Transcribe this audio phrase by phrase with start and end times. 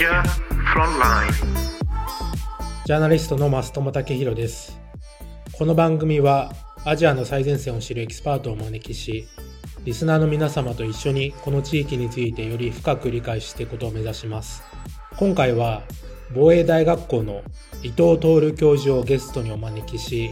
[0.00, 0.22] Asia
[0.72, 1.30] Frontline
[2.86, 4.80] ジャーナリストの増友武弘です。
[5.52, 6.54] この番組は
[6.86, 9.28] アジアの最前線を知るエキスパートをお招きし
[9.84, 14.62] リスナーの皆様と一緒にこの地域についてより深く理解していくことを目指します。
[15.18, 15.82] 今回は
[16.34, 17.42] 防衛大学校の
[17.82, 20.30] 伊藤徹教授をゲストにお招きし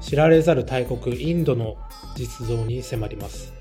[0.00, 1.76] 知られざる大国インドの
[2.16, 3.52] 実像に迫ります。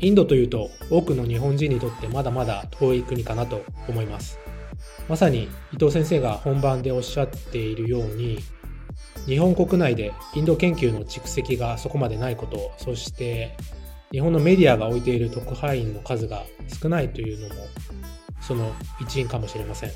[0.00, 4.40] インドというと多くの日本人にとってまだまだ遠い国かなと思います。
[5.08, 8.38] まさに伊藤先生が本番でおっしゃっているように
[9.26, 13.56] 日本国内でインド研究の蓄積がそこまでないことそして
[14.12, 16.44] 日本のメディアが置いている特派員の数が
[16.80, 17.60] 少ないというのも
[18.40, 19.90] その一因かもしれません。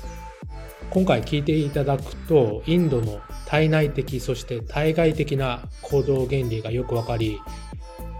[0.89, 7.39] 今回聞いていただくとインドの体内的そして対外的な行動原理がよくわかり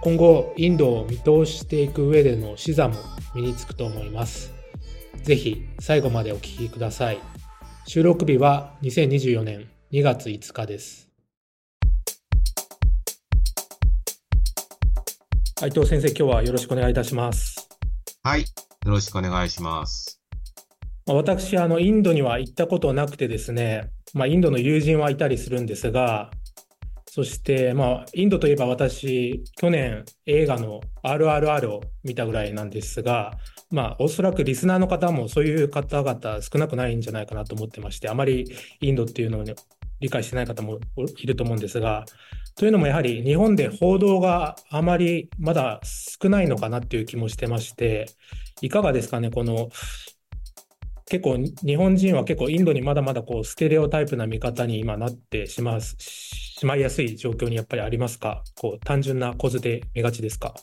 [0.01, 2.95] 今後インドを見通していく上での視座も
[3.33, 4.58] 身につくと思います。
[5.23, 7.19] ぜひ最後までお聞きください。
[7.85, 11.09] 収録日は2024年2月5日です。
[15.61, 17.67] 伊藤先生今日はよろしくお願いいたします。
[18.23, 18.47] はいよ
[18.85, 20.19] ろしくお願いします。
[21.05, 26.31] 私あのインドには行ったことなくてですねまあ、インドの友人はいたりするんですが
[27.11, 33.33] そして、まあ、インドといえば私、去年映画の RRR を見たぐらいなんですが、
[33.71, 39.53] まあ、おそらくリスナーの方もそういう方々少なくないんじゃないかなと思ってまして、あまりインドっていうのを、ね、
[39.99, 40.79] 理解してない方も
[41.17, 42.05] いると思うんですが、
[42.55, 48.07] というのもやはり日本で報道があまりまだ少ないのかなっていう気もしてまして、
[48.61, 49.69] いかがですかね、この
[51.05, 58.43] 結構日本人は結構インドにまだまだこうステレオタイプな見方に今なってしましまいやすい状況にやっぱりありますか？
[58.59, 60.53] こう単純な構図で見がちですか？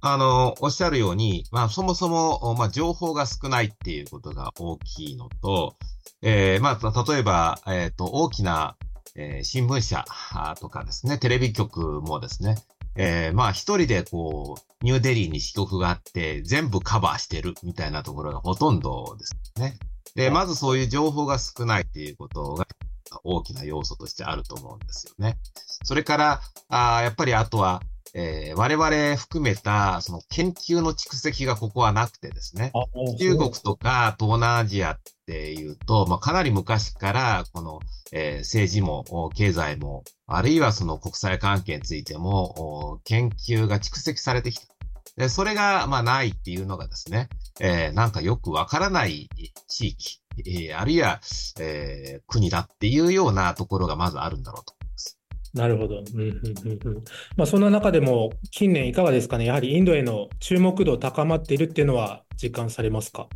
[0.00, 5.76] あの、おっしゃるように、まあ、そもそも、まあ、情報が少ないっていうことが大きいのと、
[6.22, 8.76] えー、まあ、例えば、えっ、ー、と、大きな、
[9.16, 10.04] えー、新聞社
[10.60, 12.56] とかですね、テレビ局もですね、
[12.96, 19.78] えー、まあ、一人でこう、ニューデリーに支局があって、全部カバーしてるみたいなところがほとんどですね。
[20.14, 22.66] で、まずそういう情報が少ないっていうことが
[23.24, 25.38] 大きな要素としてあると思うんですよね。
[25.84, 27.82] それから、あやっぱりあとは、
[28.14, 32.72] えー、我々含めた、その研究の蓄積がここはなくてですね、
[33.18, 37.80] 中国とか東南アジアっていうと、まあ、かなり昔から、この、
[38.12, 44.66] えー、政治も経済も、あるいはその国際関係についても、研究が蓄積されてきた。
[45.16, 47.28] でそれが、まあ、ないっていうのがですね、
[47.60, 49.28] えー、なんかよくわからない
[49.66, 51.20] 地域、えー、あるいは、
[51.58, 54.77] えー、国だっていうようなところがまずあるんだろうと。
[55.54, 56.02] なるほど。
[56.14, 57.04] うんうんうんうん
[57.36, 63.28] まあ、そんな中でも、近年いかがですかね、やはりインドへの注目度高まっているっていうのは実感されますか？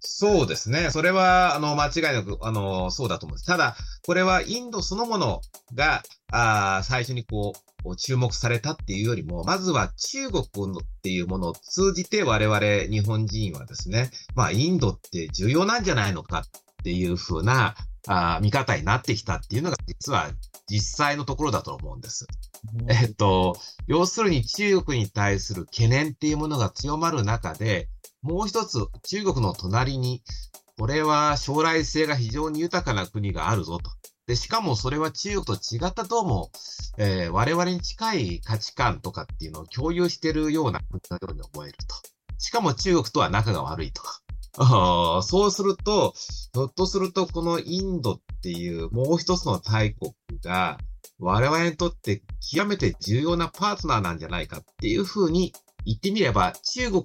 [0.00, 0.90] そうですね。
[0.90, 3.46] それは、あの、間違いなく、あの、そうだと思います。
[3.46, 5.40] ただ、これはインドそのもの
[5.74, 6.02] が、
[6.32, 7.52] あ最初にこ
[7.84, 16.44] う、注目されたっていうよりも、まずは中国のっていうものを通じて我々日本人はですね、まあインドって重要なんじゃないのかっ
[16.82, 20.30] ていうふうなあ見方になってきたっていうのが実は
[20.68, 22.26] 実際のところだと思うんです。
[22.88, 23.56] えっと、
[23.86, 27.88] 要するに中国に対する懸念っていうものが強まる中で、
[28.22, 30.22] もう一つ中国の隣に、
[30.78, 33.90] これは将来性が非常に豊かな国があるぞと。
[34.26, 36.50] で、しかもそれは中国と違ったどうも、
[36.98, 41.94] えー、我々に近い価値観とかっていうのを共有しているような国のように思えると。
[42.38, 44.20] しかも中国とは仲が悪いとか。
[44.58, 46.14] あそうすると、
[46.54, 50.78] ひょっとするとこのインドっていうもう一つの大国が
[51.18, 55.52] 我々にとって極めて重要なパートナーなんじゃないかっていうふうに
[55.84, 57.04] 言ってみれば中国っ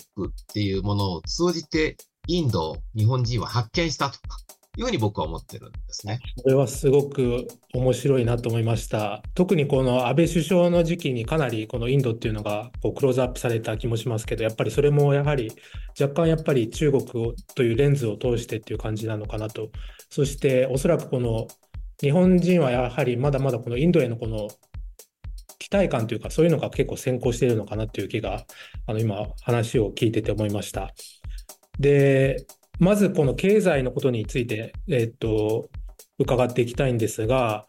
[0.53, 1.97] ていうものを通じて
[2.27, 4.37] インドを日本人は発見したとか。
[4.77, 6.19] いうふうに僕は思ってるんですね。
[6.41, 9.21] これはすごく面白いなと思いました。
[9.33, 15.51] 特にこの安倍首相の時期にかなりこのインドっていうのがこうクローズアップされた気もしますけど、やっぱりそれもやはり
[15.99, 17.05] 若干やっぱり中国
[17.53, 19.71] というレンズを通してっていう感じなのかなと。
[20.09, 21.47] そしておそらくこの
[21.99, 24.47] 日本人はやはりまだまだこのインドへのこの
[25.59, 28.45] 期待感というかそういうのが結構先行しているのかなという気が
[28.87, 30.93] あの今話を聞いてて思いました。
[31.77, 32.45] で、
[32.81, 35.69] まずこの経済のことについて、えっと、
[36.17, 37.67] 伺っていきたいんですが、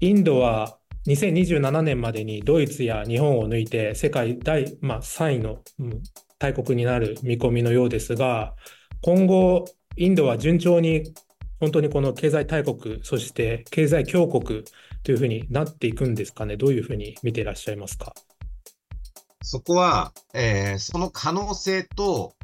[0.00, 6.02] インドは2027年までにドイツや日本を抜いて世界第、まあ、3位の、うん、
[6.38, 8.54] 大国になる見込みのようですが、
[9.02, 9.66] 今後、
[9.98, 11.12] インドは順調に
[11.60, 14.64] 本当にこの経済大国、そして経済強国
[15.02, 18.14] というふうになっていくんですかね、どういうふうに見ていらっしゃいますか？
[19.42, 22.34] そこは、えー、その可能性と、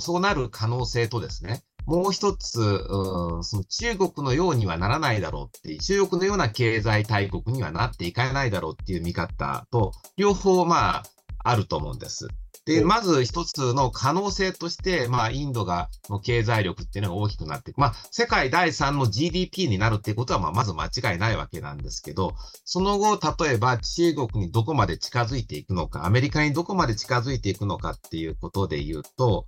[0.00, 11.02] そうなる可能性とですね、もう一つ、う、その中国のようにはならないだろうってう、中国のような経済大国にはなっていかないだろうっていう見方と、両方まあ、
[11.38, 12.28] あると思うんです。
[12.66, 17.78] で、まず一つの可能性として、まあ、インドが、の経済力っていうのが大きくなっていく。
[17.78, 22.34] まあ、世界第3の GDP になるっていうことは、まあ、まず間違いないわけなんですけど、
[22.64, 29.46] その後、例えば中国にどこまで近づいていくのか、アメリカにどこまで近づいていくのかっていうことで言うと、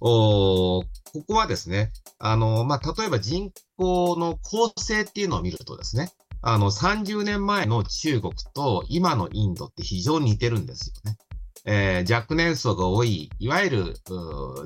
[0.00, 6.12] おここはですね、あの、まあ、例えば人口の構成っていうのを見るとですね、
[6.42, 11.16] あの、30年前の中国と今のインドって非常に似てるんですよね。
[11.64, 13.94] えー、若年層が多い、いわゆる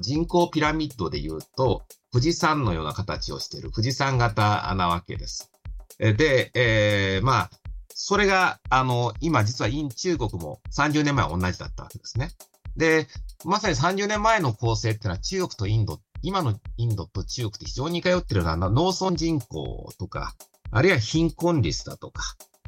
[0.01, 5.51] 人口ピラミッドで言うと、富士山のような形をしている富士山型なわけです。
[5.99, 7.51] で、えー、まあ、
[7.95, 12.31] それが、あの、今実はイン中国も30年前同じだったわけですね。
[12.77, 13.07] で、
[13.45, 20.35] まさに30年前の構成っていうのは中国とインド、今のインドと中国って非常に通ってるのは農村人口とか、
[20.71, 22.23] あるいは貧困率だとか、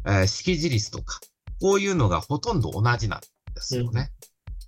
[0.07, 1.21] えー、識字率とか、
[1.61, 3.27] こういうのがほとんど同じなんで
[3.61, 4.11] すよね。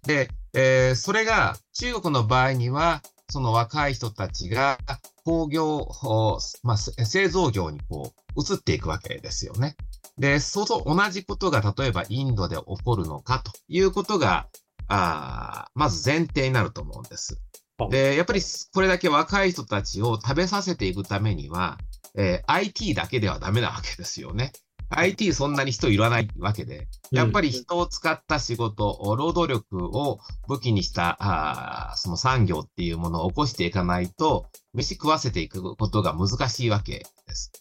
[0.04, 4.78] うん、で、えー、それが中国の場合には、その若い人たちが
[5.24, 5.88] 工業、
[6.62, 9.76] まあ、製造業にこう移っていくわけですよね。
[10.16, 14.48] で、そうと同じことが例えばインドで起こるのかということが、
[14.88, 17.40] あまず前提になると思うんです。
[17.90, 18.40] で、やっぱり
[18.72, 21.78] これだけ若い人たちを食べさせていくためには、
[22.16, 24.52] えー、IT だけではダメなわけですよね。
[24.90, 37.52] IT そんなに人いらないわけで、やっぱり人を使った仕事、うん、労働力を武器にしたあその産業っていうものを起こしていかないと、飯食わせていくことが難しいわけです。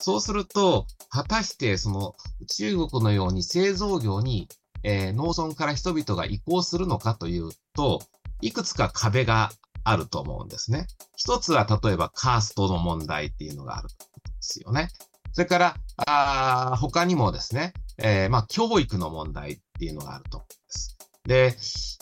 [0.00, 2.14] そうすると、果たしてその
[2.48, 4.48] 中国のように製造業に、
[4.82, 8.00] えー、農村から人々が移行するのかというと、
[8.40, 9.52] いくつか壁が
[9.84, 10.88] あると思うんですね。
[11.16, 13.94] 一つは例えばカーストの問題っていうのがあるんで
[14.40, 14.88] すよね。
[15.32, 15.76] それから、
[16.06, 20.92] あ他にもですね、えー、まあ、教育の問題っていうのがあると思うんです。
[21.24, 21.56] で、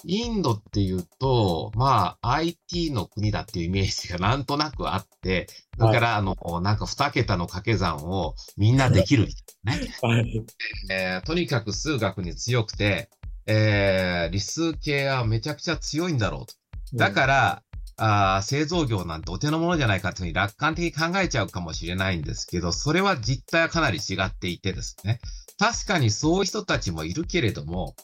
[0.05, 5.47] インドっていうと、まあ、IT の国だっていうイメージがなんとなくあって、
[5.79, 9.95] だから、あの、なんか二桁の掛け算をみんなできるみたいなね。
[10.03, 10.45] はい、
[10.91, 13.11] えー、とにかく数学に強くて、
[13.47, 16.55] えー、理数系はめちゃくちゃ強いんだろうと。
[16.95, 17.63] だから、
[18.03, 25.21] あ製造業なんてお手の物じゃないかというふうに楽観的に考えちゃうかもしれないんですけど、それは実態はかなり違っていてですね。
[25.59, 27.95] 確かにそういう人たちもいるけれども、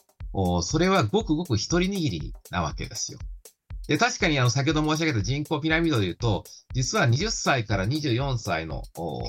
[0.61, 3.19] それはごくごく一人握りなわけですよ。
[3.87, 6.43] で、確かにあの、先ほど申し上げた人口ピラミッドで言うと、
[6.73, 8.83] 実は20歳から24歳の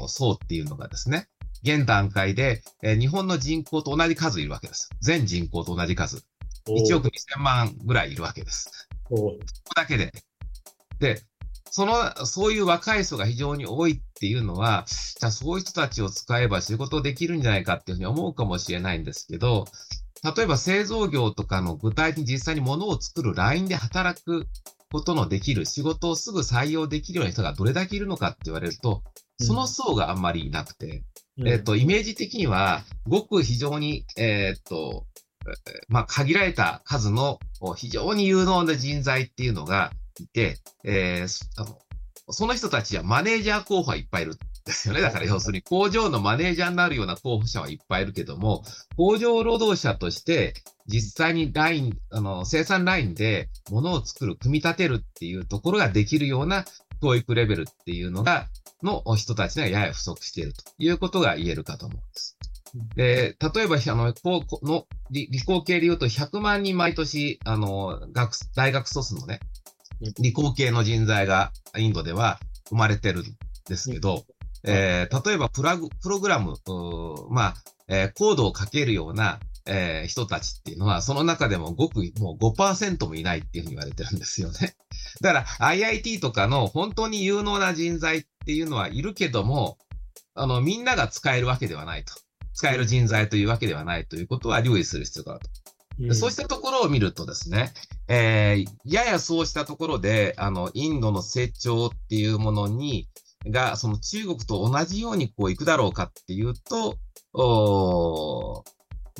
[0.08, 1.28] 層っていうのがですね、
[1.62, 4.90] 現段階で、えー、日本の人口と同じ数いるわけです。
[5.00, 6.24] 全人口と同じ数。
[6.66, 8.88] 1億2000万ぐらいいるわけです。
[9.08, 9.38] そこ
[9.74, 10.12] だけで。
[10.98, 11.22] で、
[11.70, 19.66] その、そういう若い人が非常に多いっていうのは、じゃあそういう人たちを使えば仕事できるんじゃないかっていうふうに思うかもしれないんですけど、
[20.36, 24.48] 例えば製造業とかの具体的に実際に物を作るラインで働く
[24.90, 29.02] ことのできる、仕事をすぐ採用できるような人がどれだけいるのかって言われると、
[29.40, 31.04] その層があんまりいなくて、
[31.38, 35.06] うん、えっ、と、イメージ的には、ごく非常に、えっ、と、
[35.88, 37.38] まあ、限られた数の
[37.76, 41.78] 非常に有能な人材っていうのが、いて、えー、あの、
[42.30, 45.00] その人たちはマネージャー候補はいっぱいいるんですよね。
[45.00, 48.62] だから要するに工場のマネージャーになるような候補者はいっぱいいるけども、
[48.96, 50.54] 工場労働者として
[50.86, 56.64] 実際にライン、あの、生産ラインで物を作る、組み立てるっていうところができるような
[57.00, 58.46] 教育レベルっていうのが、
[58.82, 62.38] の人たちがやや不足しているということが言えるかと思うんです。
[62.94, 69.40] で、例えば、あの、こうの理理工系で言うと100万人毎年、あの、学、大学卒のね、
[70.18, 72.38] 理工系の人材がインドでは
[72.68, 73.24] 生まれてるん
[73.68, 74.24] ですけど、
[74.64, 76.56] えー、例えばプラグ、プログラム、
[77.30, 77.54] まあ、
[77.88, 84.74] えー、コードを書けるような、えー、人たちっていうのは、その中でもごく、もう5%もいないっていうふうに言われてるんですよね。
[85.20, 89.78] だから IIT とかの本当に有能な人材っていうのはいるけども、
[90.34, 92.14] あの、みんなが使えるわけではないと。
[92.54, 95.67] 使える人材というわけではないということは留意する必要があると。
[96.00, 97.72] うん、そうしたところを見るとですね、
[98.08, 103.08] えー、ややそうしたところで、あの、インドの成長っていうものに、
[103.46, 106.96] が、その中国と同じようにこう行くだろうかっていうと、
[107.34, 108.64] お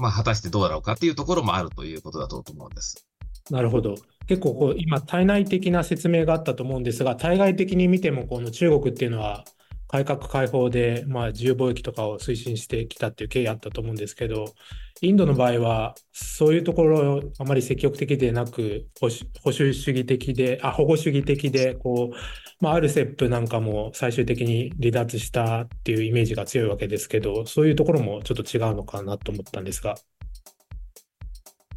[0.01, 3.07] まあ、果たしてどうだろうかっていうところもあるということだと思うんです。
[3.51, 3.95] なるほど。
[4.27, 9.45] 結構こう今、体内的な説明があったと思うんですが、対外的に見てもこの中国っていうのは、
[9.89, 14.55] 改革開放で、まあ、自由貿易とかを推進してきたっていう経緯あったと思うんですけど、
[15.01, 19.09] インドの場合は、そういうところあまり積極的でなく、保
[19.45, 22.17] 守主義的で、あ保護主義的で、こう、
[22.61, 29.95] まあ、アルセップなんかも最終的に離脱したっていうイメージが強いわけですけど、そういうところもちょっと違うのかなと思ったんですが。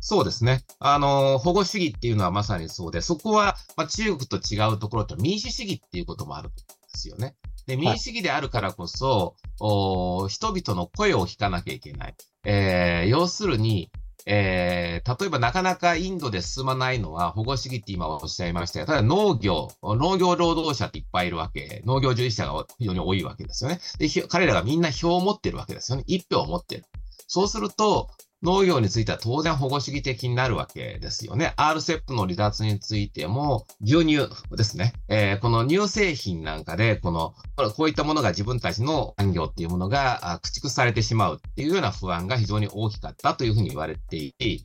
[0.01, 0.65] そうですね。
[0.79, 6.63] あの、保護主義っていうのはまさにそうで、そこは、まあ、中国と違うところと民主主義っていうこともあるんで
[6.95, 7.35] すよね。
[7.71, 12.15] で、民主主義であるからこそ、はい、人々の声を聞かなきゃいけない。
[12.43, 13.91] えー、要するに、
[14.25, 23.79] えー、例えばなかなかインドで進まないのは保護主義って今おっしゃいましたが、ただ農業、農業労働者っていっぱいいるわけ、農業従事者が非常に多いわけですよね。
[23.97, 26.03] で、彼らがみんな票を持ってるわけですよね。
[26.07, 26.85] 一票を持ってる。
[27.27, 28.09] そうすると、
[28.43, 31.53] 農業については当然保護主義的になるわけですよね。
[31.57, 34.93] RCEP の離脱についても、牛乳ですね。
[35.09, 37.35] えー、この乳製品なんかで、この、
[37.75, 44.59] こういったものが自分たちの産業っていうものが駆逐されてしまうっていうような不安が非常に大きかったというふうに言われていて、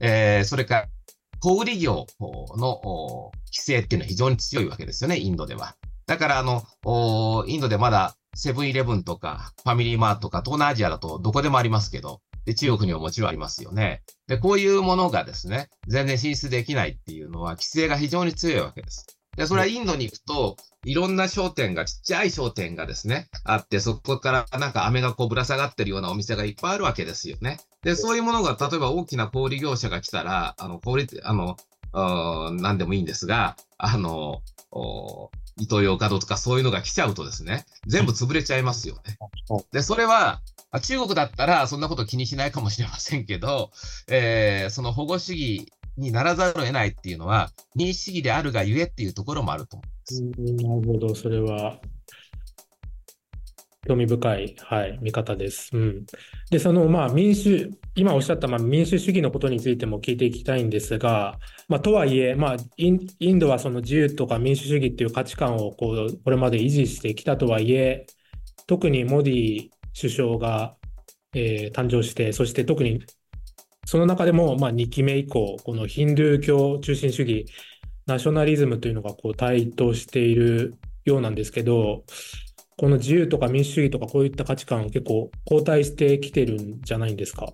[0.00, 0.88] えー、それから、
[1.38, 2.06] 小売業
[2.56, 5.76] の規制っていうのは非常に強いわけですよね、インドでは。
[6.06, 6.64] だから、あの、
[7.46, 14.02] インドでまだセブンイレブンとか、ファミリーマートとか、東南アジアだとどこでもありますけど、で、中国にはもちろんありますよね。
[14.26, 19.06] で、こういうものがですね、全然進出できないっていうのは、規制が非常に強いわけです。
[19.36, 27.60] で、それはインドに行くと、いろんな商店が、ちっちゃい商店がですね、あって、そこからなんか飴がこうぶら下がってるようなお店がいっぱいあるわけですよね。
[27.82, 31.56] で、そういうものが、例えば大きな小売業者が来たら、あの、小売、あの、
[32.60, 34.42] 何でもいいんですが、あの、
[35.58, 39.18] イトーヨーカドーとかそういうのが来ちゃうとですね、全部潰れちゃいますよね。
[39.72, 40.40] で、それは、
[40.82, 43.70] 中国だったらそんなこと気にしないかもしれませんけど、
[44.08, 50.64] えー、その保護主義にならざるを得ないっていうのは、民主主義であるがゆえっていうところもあると思います。
[50.64, 51.80] なるほど、それは
[53.86, 55.70] 興味深い、はい、見方です。
[55.72, 56.06] うん、
[56.50, 68.06] で、その、まあ、民主、今おっしゃった、まあ、民主主義のことについても聞いていきたいんですが、まあ、とはいえ、まあイン、ドはその自由とか民主主義っていう価値観をこうこれまで維持してきたとはいえ、
[68.66, 69.68] 特にモディ
[69.98, 70.76] 首相が、
[71.34, 73.02] えー、誕生して、そして特に
[73.86, 77.46] その中でも、まあ、2期目以降、このヒンドゥー教中心主義、
[78.06, 82.04] ナショナリズムというのがこう台頭しているようなんですけど、
[82.80, 87.48] この自由とか民主主義とかこういった価値観結構後退してきてるんじゃないんですか？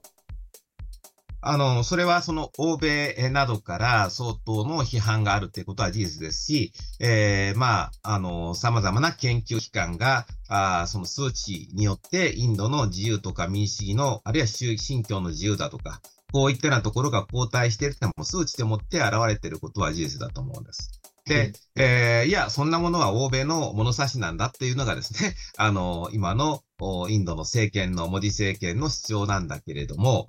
[1.40, 16.00] あの、それはその欧米などから相当の批判があるということは事実ですし、えー、まあ、あの、様々な研究機関が、あその数値によってインドの自由とか民主主義の、あるいは信教の自由だとか、
[16.32, 21.00] こういったようなところが後退しているっても数値でもって現れていることは事実だと思うんです。
[21.26, 26.62] で、えー、いや、そんなものは欧米の物差しなんだっていうのがですね、 あの、今の
[27.08, 30.28] インドの政権の、モディ政権の主張なんだけれども、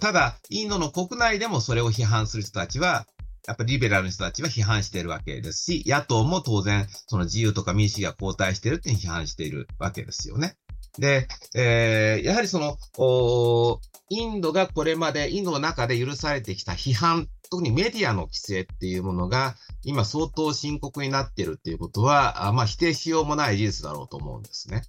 [0.00, 3.06] ただ、インドの国内でもそれを批判する人たちは、
[3.46, 10.56] やっぱりリベラルの人たちは批判しているわけですし、野党も当然、その自由とか民主主義が後退しているって批判しているわけですよね。
[10.98, 12.78] で、えー、やはりその、
[14.08, 24.82] インドがこれまで、インドの中で許されてきた批判、特にメディアの規制っていうものが、今相当深刻になっているっていうことは、あまあ否定しようもない事実だろうと思うんですね。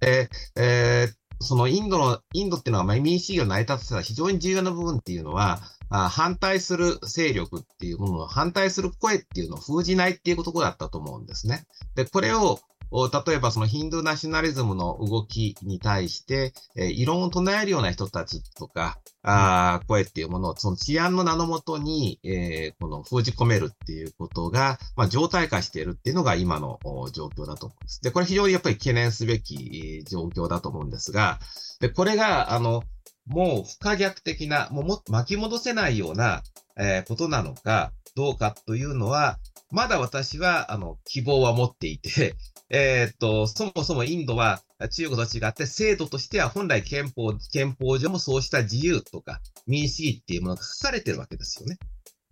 [0.00, 5.60] で、えー、そのインドの、インドっていうのは、民主主義を成り立たせた非常に重要な部分っていうのは、
[5.90, 11.66] あ反対する勢力っていうものを、反対する声っていうのを封じないっていうことだったと思うんですね。
[11.94, 12.58] で、これを、
[12.90, 26.78] 例えばそのヒンドゥーナショナリズムの動きに対して、えー、異論を唱えるような人たちとか、あ声っていうものを、その治安の名のもとに、えー、この封じ込めるっていうことが、まあ、状態化しているっていうのが今の
[27.12, 28.00] 状況だと思うんです。
[28.00, 31.38] で、これ非常にやっぱり懸念すべき状況だと思うんですが、
[31.80, 32.84] で、これが、あの、
[33.26, 36.42] もう不可逆的な、もうも巻き戻せないような、
[36.78, 39.38] えー、ことなのか、どうかというのは、
[39.70, 42.34] まだ私は、あの、希望は持っていて、
[42.70, 51.78] えー、っと、そもそもインドは中国と違って制度としては本来憲法、憲法上もそうした自由とか民主主義っていうものが書かれてるわけですよね。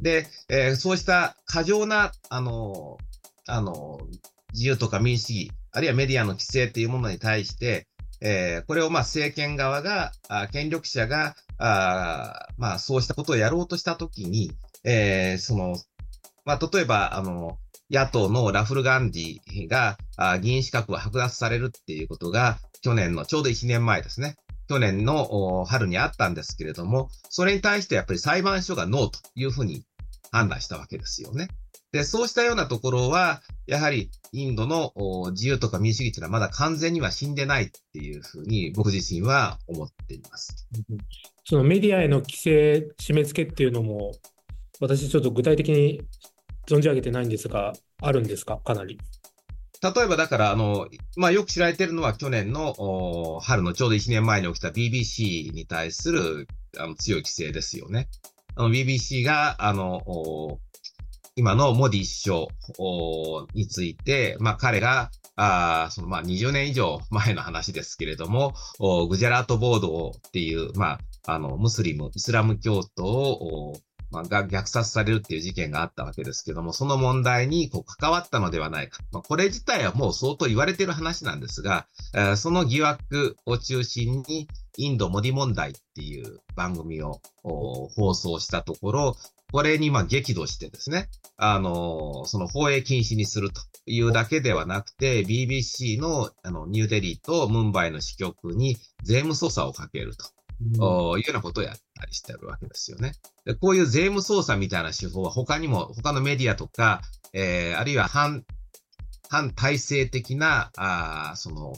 [0.02, 2.98] で、えー、そうした過剰な、あの、
[3.46, 3.98] あの、
[4.52, 7.86] 自由とか民主主義、あるいはメディアの規制っていうものに対して、
[8.20, 14.52] えー、これをまあ政権側が、あ権力者が、あまあそうしたことをやろうとしたときに、
[14.84, 15.76] えー、その、
[16.46, 17.58] まあ例えば、あの、
[17.90, 19.98] 野党のラフル・ガンディが
[20.40, 24.36] 議員資格を剥奪されるっていうことが、去年の、ちょうど1年前ですね。
[24.68, 29.84] 去年の春にあったんですけれども、それに対してやっぱり裁判所がノーというふうに
[30.32, 31.48] 判断したわけですよね。
[31.92, 34.92] で、そうしたようなところは、やはりインドの
[35.30, 40.68] 自由とか民主主義というのはまだ完全には死んでないっていうふうに僕自身は思っています。
[41.44, 44.12] そのメディアへの規制、締め付けっていうのも、
[44.80, 46.02] 私ちょっと具体的に
[46.66, 48.98] 存じ上げてないんですが、あるんですか、かなり。
[49.82, 58.08] 例えばだから、あの、まあ、よく知られているのは去年の春のちょうど1年前に起きた BBC に対するあの強い規制ですよね。
[58.54, 60.58] あの BBC が、あの、
[61.36, 68.54] 今のモディ首相について、まあ、彼が、あそのまあ20年以上前の話ですけれども、
[69.08, 70.92] グジャラートボードっていう、ま
[71.26, 73.74] あ、あの、ムスリム、イスラム教徒を
[74.10, 79.00] まあ、が虐殺されるっていう事件があったわけですけども、その問題にこう関わったのではないか。
[79.12, 84.48] まあ、これ自体はもう相当言われてる話なんですが、え、その疑惑を中心に、
[84.78, 89.16] インドモディ問題っていう番組を放送したところ、
[89.52, 100.26] これにま激怒してですね、あのー、その放映禁止にするというだけではなくて、BBC のあのニューデリーとムンバイの支局に税務捜査をかけると。
[100.60, 103.12] いうようなことをやったりしてるわけですよね。
[103.44, 108.44] でこういう税務操作みたいな手法は他にも、他のメディアとか、えー、あるいは反、
[109.28, 111.74] 反体制的な、あその、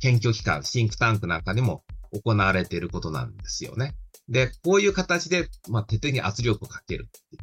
[0.00, 3.94] 研究機関、シンクタンクなんかにも行われていることなんですよね。
[4.28, 7.38] で、こういう形で、まあ、徹底に圧力をかけるってい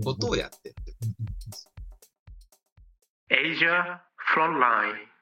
[0.00, 1.70] うことをやってるってことです。
[3.30, 4.00] Asia
[4.34, 5.14] Frontline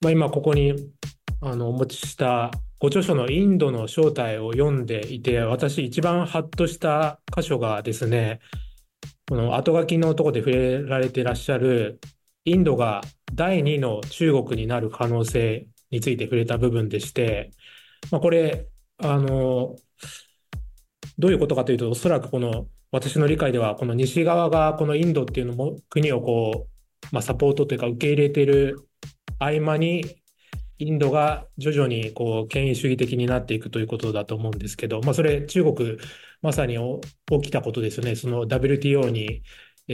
[0.00, 0.72] まあ今ここに
[1.40, 8.38] あのお持ちしたご著書のインドの正体を読んでいて、私一番ハッとした箇所がですね、
[9.28, 12.00] この後書きのところで触れられていらっしゃる、
[12.44, 13.00] インドが
[13.34, 17.50] 第2の中国になる可能性について触れた部分でして、
[18.12, 18.68] まあ、これ、
[18.98, 19.74] あの、
[21.18, 28.88] どういうことかというと、おそらくこの私の理解では、この西側がこのインドっていうのも国をこう、まあ、サポートというか受け入れている
[29.40, 30.17] 合間に
[30.78, 35.98] インドが徐々にこう権威主義的になっていくということだと思うんですけど、まあ、それ、中国、
[36.40, 36.78] まさに
[37.26, 39.42] 起きたことですよね、その WTO に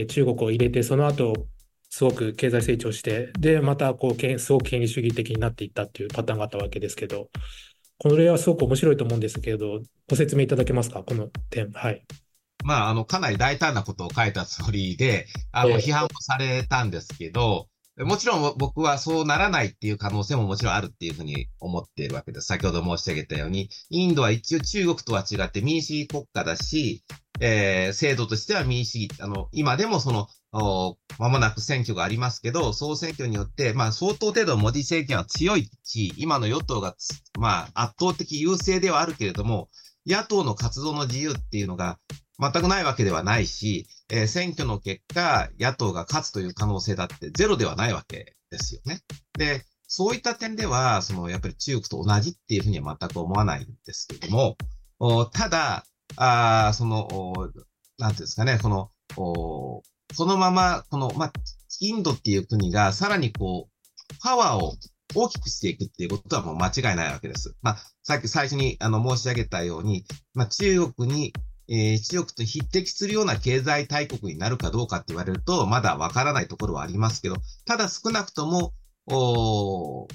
[0.07, 1.47] 中国を入れて、その後
[1.89, 7.29] すごく経済成長して、で、またこうすごく権威主義的になっていったっていうパターンがあったわけですけど、
[7.97, 11.71] この例はすごく面白いと思うんですけど、ご説明いただけますか、この点。
[11.71, 12.05] はい。
[12.63, 22.47] まあ、あの、かなり大胆なことを書いたつもりで、あの、批判をされたんですけど、もちろん僕はそうならないっていう可能性ももちろんあるっていうふうに思っているわけです。
[22.47, 27.03] 先ほど申し上げたように、インドは一応中国とは違って民主主義国家だし、
[27.39, 30.27] えー、制度としては民主主義、あの、今でもその、
[31.17, 36.95] まもなく選挙がありますけど、総選挙によって、まあ相当程度モディ政権は強いし、今の与党が、
[37.39, 39.69] まあ圧倒的優勢ではあるけれども、
[40.05, 41.97] 野党の活動の自由っていうのが
[42.39, 49.01] 全くないわけではないし、えー、選挙の結果、野党が勝つという可能性だってゼロではないわけですよね。
[49.37, 54.57] で、そういった点では、その、やっぱり中国と同じっていうふうには全く思わないんですけども、
[54.99, 55.85] おただ、
[56.17, 57.07] あその、
[57.97, 61.31] なんていうんですかね、この、おそのまま、この、ま、
[61.79, 64.75] インドっていう国がさらにこう、パワーを
[65.13, 67.55] 大きくしていくっていうことはもう間違いないわけです。
[67.61, 71.33] まあ、さっき最初にあの申し上げたように、まあ、中国に
[71.67, 78.73] えー、中国と匹敵するような経済大国になるかどうかって言われると、まだわからないところはありますけど、ただ少なくとも、
[79.07, 80.07] お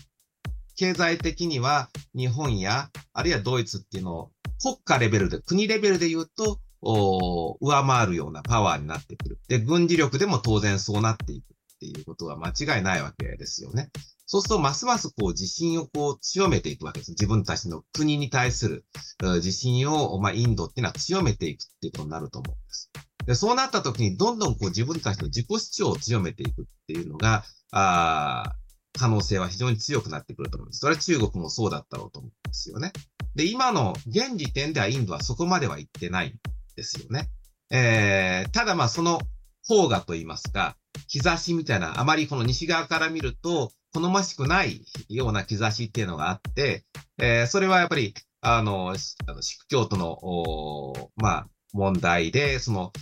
[0.77, 4.31] 経済的には日本や、あるいはドイツっていうのを
[4.63, 9.39] 国家レベルで、国レベルで言うと、お上回るようなパワーになってくる。
[9.49, 13.91] で、軍事力でも当然そうなっていくっていうことは間違いないわけですよね。
[14.33, 17.11] そうすると、ますますこう自信をこう強めていくわけです。
[17.11, 18.85] 自分たちの国に対する
[19.21, 22.93] 自信を、まあ、インドっていうのは強めていくっていうことになると思うんです。
[23.27, 28.53] でそうなった時に、どんどんこう自分たちの自己主張を強めていくっていうのが、あ
[28.97, 30.79] 可能性は非常に強くなってくると思うんです。
[30.79, 32.93] それは中国もそうだったろうと思うんですよね。
[33.35, 36.35] で、今の現時点ではインドはそこまでは行ってないん
[36.77, 37.29] ですよね。
[37.73, 39.21] えー、ただまあその
[39.67, 40.77] 方がと言いますか、
[41.09, 46.85] 兆しみたいな、あまりこの西側から見ると、好ましくないような兆しっていうのがあって、
[47.19, 48.95] えー、それはやっぱり、あの、
[49.27, 52.93] あのシク教徒の、まあ、問題で、その、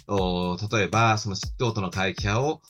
[0.73, 2.61] 例えば、そのシク教徒の会社を、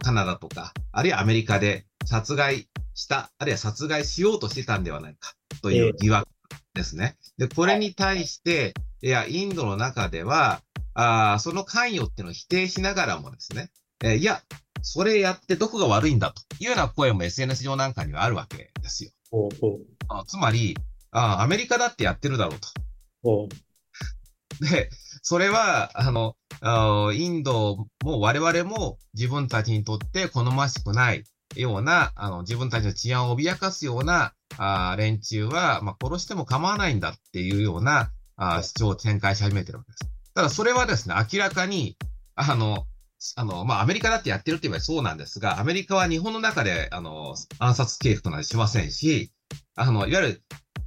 [0.00, 6.28] カナダとか、あるいはアメリカで殺害した、あるいは殺害しようとしてたんではないか、という疑惑
[6.74, 7.16] ですね。
[7.38, 10.62] で、これに対して、いや、インドの中では、
[10.94, 13.70] あその関与っていうのを否定しながらもですね、
[14.02, 14.42] えー、いや、
[14.88, 19.10] それやってどこが悪いんだというような声も SNS 上なんかにはあるわけですよ。
[19.32, 20.76] おうおうあつまり
[21.10, 23.48] あ、アメリカだってやってるだろうと。
[24.60, 24.90] で、
[25.22, 26.36] それは、あの、
[27.12, 31.24] インドも我々も自分たちにとって好ましくない
[31.56, 40.10] ような、あの、自分たちの治安を脅かすような、あ連中は、まあ、殺しても構わないんだっていうような、あ主張を展開し始めてるわけです。
[40.34, 41.96] ただそれはですね、明らかに、
[42.34, 42.86] あの、
[43.36, 49.32] あの、まあ、アメリカだってやってるって言えばそうなんですが、アメリカは日本の中で、あの、暗殺計画となりしませんし、
[49.74, 50.42] あの、いわゆる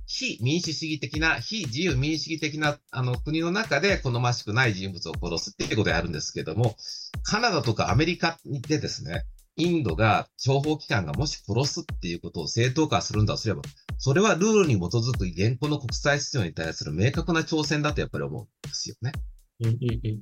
[0.06, 6.76] 非民主主義的な、非自由民主主義的な、あの、国の中で好ましくない人物を殺すっていうことをやるんですけども、
[7.24, 8.38] カナダとかアメリカ
[8.68, 13.62] でですね、インドが、情報機関がもし殺すっていうことを正当化するんだとすれば、
[13.98, 19.12] それはルールに基づく現行の国際秩序に対する明確な挑戦だとやっぱり思うんですよね。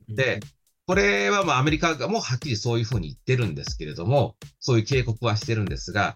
[0.09, 0.39] で、
[0.87, 6.15] これはまあアメリカもはっきりそういうふうに言ってるんですけれども、そういう警告はしてるんですが、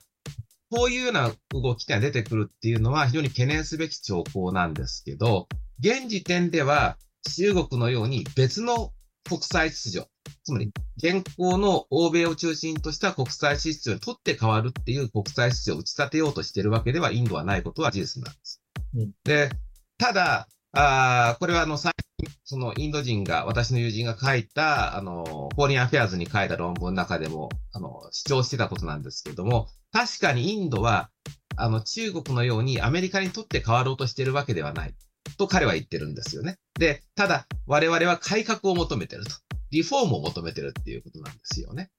[0.70, 5.50] こういうような動きが出てくるっていうのは非常に懸念すべき兆候なんですけど、
[5.82, 6.98] 現時点では
[7.36, 8.94] 中国のように別の
[9.26, 10.08] 国際秩序、
[10.46, 18.62] つまり現行の欧米を中心とした国際秩序にとって変わるっていう国際秩序を打ち立てようとしているわけではインドはないことは事実なんです。
[18.96, 19.50] うん、で、
[19.98, 31.10] ただ、あこれはあの最近、そのインド人が、私の友人が書いた、あの、 Foreign Affairs に書いた論文の中でも、あの、主張してたことなんですけれども、確かにインドは、
[31.58, 34.96] あの、中国のようにアメリカにとって変わろうとしているわけではない。
[35.38, 36.58] と彼は言ってるんですよね。
[36.80, 39.32] で、ただ、我々は改革を求めてると。
[39.72, 41.90] リフォームを求めてるっていうことなんですよね。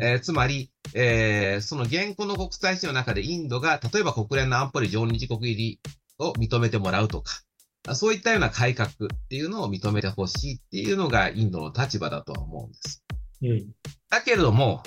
[0.00, 5.80] えー、つまり、えー、その現行の国際史の中でインドが、例えば国連の安保理常任理国入り
[6.18, 7.42] を認めてもらうとか、
[7.94, 8.94] そういったような改革っ
[9.28, 13.02] ていうのを認めてほしいっていうのがインドの立場だとは思うんです。
[13.42, 13.70] うん、
[14.10, 14.82] だけれども、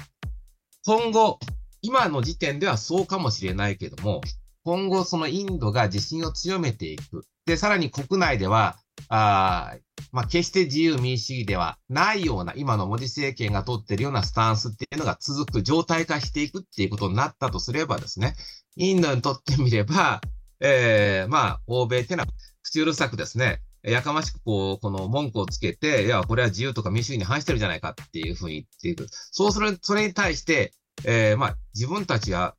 [0.86, 1.40] 今後、
[1.82, 4.22] 今の時点ではそうかもしれないけども、
[4.64, 7.26] 今後そのインドが自信を強めていく。
[7.46, 8.78] で、さらに国内では、
[9.10, 9.76] あ
[10.12, 18.36] まあ、決して自由民主主義ではないような、今のモディ政権が取っているようなスタンスっていうのが続く、状態化していくっていうことになったとすればですね、
[18.76, 20.22] インドにとってみれば、
[20.60, 22.28] えー、まあ、欧米っていうのは
[22.64, 29.08] 口うるさくですね、やかましくこう、この文句をつけて、いや、これは自由とか民主主義に反してるじゃないかっていうふうに言っている。
[29.10, 30.74] そうする、それに対して、
[31.04, 32.56] えー、まあ、自分たちは、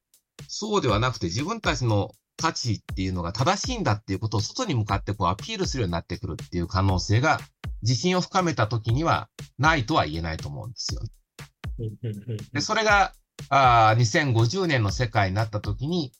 [0.49, 7.41] そうではなくて、自分たちの価値っていうのが正しいんだっていうことを外に向かってこうアピールするようになってくるっていう可能性が、
[7.83, 11.03] 自信を深めた時にはないとは言えないと思うんですよ。
[12.53, 13.13] でそれが
[13.49, 16.13] あ2050年の世界になった時に、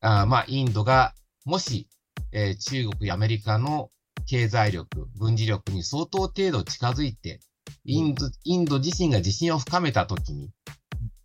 [0.00, 1.14] あまあ、インドが
[1.44, 1.88] もし
[2.32, 3.90] えー、中国やアメリカの
[4.26, 7.40] 経済力、軍事力に相当程度近づいて、
[7.84, 10.50] インド、インド自身が自信を深めたときに、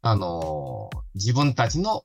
[0.01, 2.03] あのー、自分たちの、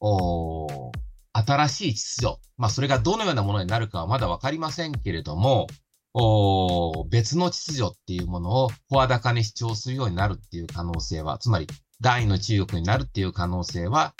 [0.00, 0.92] お
[1.32, 5.66] 新しい秩序、まあ、それがどのようなものになるかはまだわかりませんけれども、
[6.12, 11.66] お別の秩序っていうものを声高に主張するようになるっていう可能性は、つまり
[12.00, 14.14] 第二の中国になるっていう可能性は、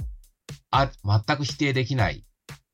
[0.70, 2.24] あ、全く否定できない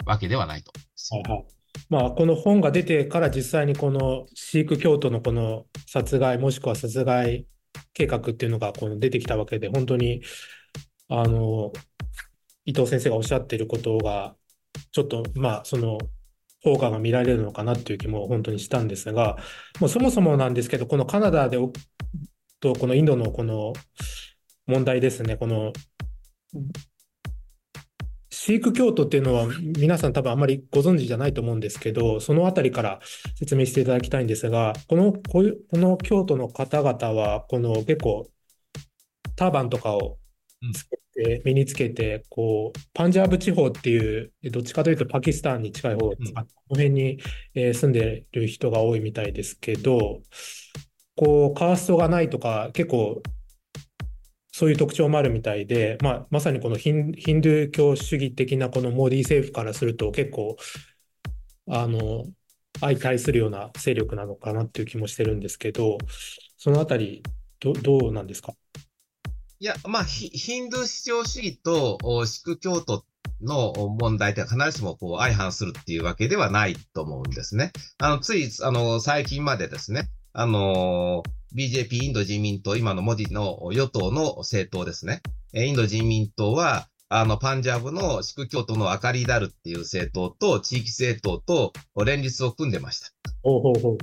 [0.07, 0.72] わけではないと。
[1.11, 1.46] はいはい。
[1.88, 7.46] まあ、この本が出てから実際にこのシーク教徒のこの殺害もしくは殺害
[7.94, 10.23] 計画っていうのがこの出てきたわけで本当に
[11.09, 11.73] あの
[12.64, 14.37] 伊藤先生がおっしゃっていることが
[14.92, 15.99] ちょっとまあその
[16.64, 19.38] 効果が見られるのかなっていう気も本当にしたんですが
[19.81, 21.59] もうそもそもなんですけどこのカナダで
[22.61, 23.73] とこのインドのこの
[24.66, 25.37] 問題ですね。
[25.37, 25.73] この
[28.42, 32.98] シーク教徒っていうのは皆さん多分あまりご存知じゃないと思うんですけど、そのあたりから
[33.38, 38.31] 説明していただきたいんですが、この、こうこの教徒の方々は、この結構
[39.37, 40.16] ターバンとかを
[40.72, 47.18] つけて、うん、身につけて、こう、パンジャーブ地方っていう、どっちかというとパキスタンに近い方、うん、この辺に、
[47.55, 50.22] えー、住んでる人が多いみたいですけど、
[51.14, 53.20] こう、カーストがないとか、結構
[54.61, 60.59] そういう特徴もあるみたいで、まあ、まさにこのヒンヒンドゥー教主義的なこのモディ政府からすると結構
[61.70, 62.25] あの
[62.79, 65.96] 相対するような勢力なのかなっていう気もしてるんですけど、
[66.59, 67.23] そのあたり
[67.59, 68.53] ど、どうなんですか？
[69.61, 73.07] いや、まあ、ヒンドゥー主張主義とシク教徒
[73.40, 77.73] の問題って必ずしもこう相反するっていうわけではないと思うんですね。
[77.96, 81.23] あの、つい、あの、最近までですね、あの
[81.54, 85.20] BJP インド人民党、今のモディの与党の政党ですね。
[85.52, 91.72] インド人民党は、あの、パンジャブのシク教徒のアカリダルっていう政党と地域政党と
[92.04, 93.08] 連立を組んでました。
[93.42, 93.98] ほうほう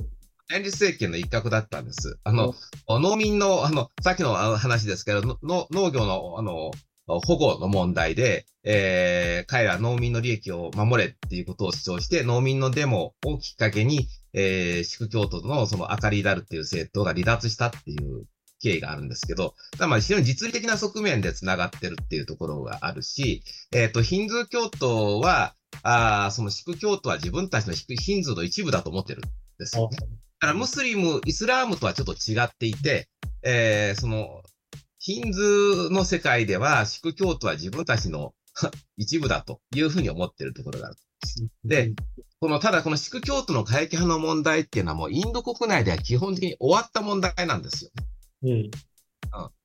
[0.50, 2.18] 連立政権の一角だったんです。
[2.24, 2.54] あの、
[2.88, 6.70] 農民の、あの、さっきの話ですけど、の農業の、あの、
[7.08, 18.26] 保護の問題で、えー、彼ら農民の利益を守れっていうことを主張して、農民のデモをきっかけに、えー、祝教徒のその明かりダルっていう政党が離脱したっていう
[18.60, 23.42] 経緯があるんですけど、まあ非常に実利的な側面で繋がってるっていうところがあるし、
[23.72, 29.22] えっ、ー、と、ヒンズー教徒は、あそのシク教徒は自分たちのヒンズーの一部だと思ってるん
[29.58, 29.96] ですよね。
[30.40, 33.08] だからムスリム、イスラームとはちょっと違っていて、
[33.42, 34.42] えー、その、
[35.08, 38.34] ヒンズーの世界では、シク教徒は自分たちの
[38.98, 40.96] 一部だというふうに思っているところがある。
[41.64, 41.94] で、
[42.40, 48.06] この、ただこのシク教徒の過激派の問題っていうのはもうインド国内では基本的に終わった問題なんですよね。
[48.42, 48.70] うん、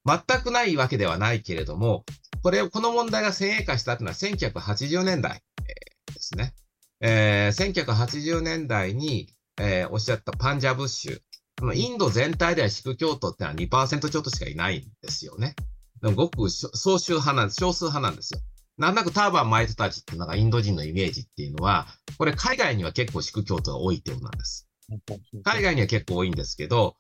[0.05, 2.05] 全くないわけではないけれども、
[2.41, 6.53] これ、この問題が先鋭化したというのは1980年代、えー、ですね。
[7.01, 11.21] えー、1980年代に、えー、おっしゃったパンジャブ州。
[11.63, 15.55] このインド全体ではシク教徒ってのは2%ちょっとしかいないんですよね。
[16.01, 17.61] でもごく総集派なんです。
[17.61, 18.41] 少数派なんですよ。
[18.77, 24.67] なんなくターバン巻いてたちっていうのがインド人のイメージっていうのは、これ海外には結構シク教徒が多いってことなんです。
[25.45, 26.97] 海外には結構多いんですけど、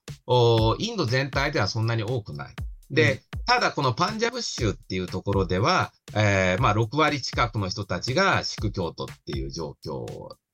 [0.79, 2.55] インド全体ではそんなに多くない。
[2.93, 10.05] で、ただこのパンジャブ州っていうところでは、えー、まあ6割近くの人たちがシク教徒っていう状況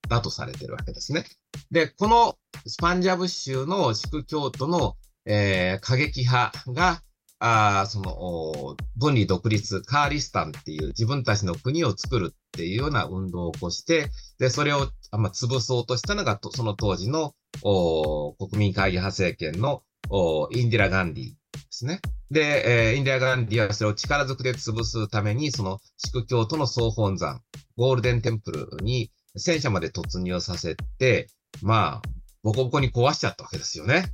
[0.08, 1.26] だとされてるわけですね。
[1.70, 2.38] で、この
[2.80, 7.02] パンジャブ州のシク教徒の、えー、過激派が、
[7.42, 21.34] あその、分離独立、カーリスタンっていう自分たちの国を作るっていうような運動を起こして、で、それを、まあ、潰そうとしたのが、その当時の、お国民会議派政権の、おインディラ・ガンディ
[21.80, 22.02] ですね。
[22.30, 27.42] で、えー、インディア・ガンディはそれを力ずくで潰すために、その、宿教との総本山、
[27.78, 31.28] ゴールデンテンプルに戦車まで突入させて、
[31.62, 32.10] まあ、
[32.44, 34.06] ボコボコに壊しちゃったわけですよね。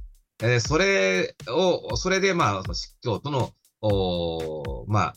[0.41, 5.15] えー、それを、それで、まあ、宿教との、おまあ、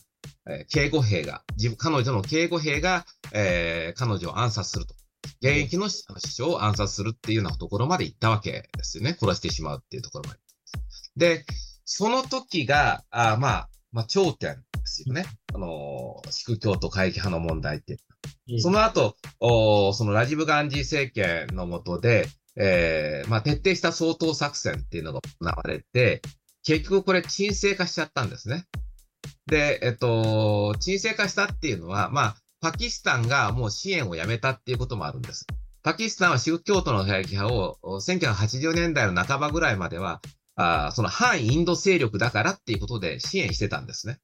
[0.51, 4.95] え、警護兵が、自分、彼女の警護兵が、えー、彼女を暗殺すると。
[5.41, 9.15] 現役の師匠を暗殺するっていうようなところまで行ったわけですよね。
[9.19, 10.39] 殺してしまうっていうところまで。
[11.37, 11.45] で、
[11.91, 15.25] その時が、あまあ、まあ、頂点ですよね。
[15.51, 17.97] あのー、宿教と会議派の問題って。
[18.59, 26.21] その後、おそのラジブ・ガンジー政権の下で、えー、まあ、徹底した総統作戦っていうのが行われて、
[26.63, 28.65] 結局これ沈静化しちゃったんですね。
[29.47, 35.47] で、えっと、沈静化したっていうのは、まあ、パキスタンがもう支援をやめたっていうこともあるんです。
[35.81, 40.21] パキスタンは宗教徒の過激派を1980年代の半ばぐらいまでは
[40.61, 44.19] あその反インド勢力だからっていうことで支援してたんですね。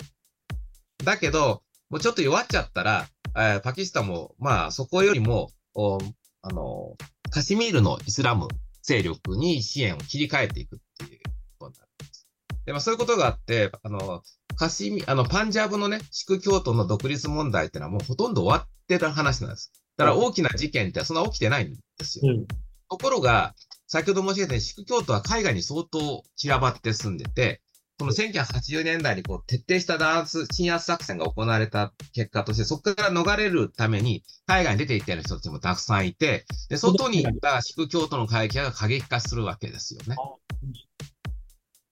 [1.03, 5.97] だけど、もうちょっと弱っちゃったら、えー、パキスタンも、まあ、そこよりも、お
[6.41, 6.95] あの、
[7.29, 8.47] カシミールのイスラム
[8.81, 11.21] 勢力に支援を切り替えていくっていう
[11.57, 12.27] ことになるんです。
[12.65, 14.21] で、まあ、そういうことがあって、あの、
[14.57, 19.71] カシミ、あの、パンジャブのね、シク教徒の独立問題ってのはもうほとんど終わってた話なんです。
[19.97, 22.33] だから大きな事件ってそんな起きてないんですよ。
[22.33, 22.47] うん、
[22.89, 23.55] ところが、
[23.87, 27.61] 先ほど申し上げたように、シク教徒は海外に相当散らばって住んでて、
[27.97, 40.17] この1980年代にこう徹底した弾圧、鎮圧作戦が行われた結果として、そこから逃れるために、海外に出ていったような人たちもたくさんいて、で、外に行ったシク教徒の会議が過激化するわけですよね。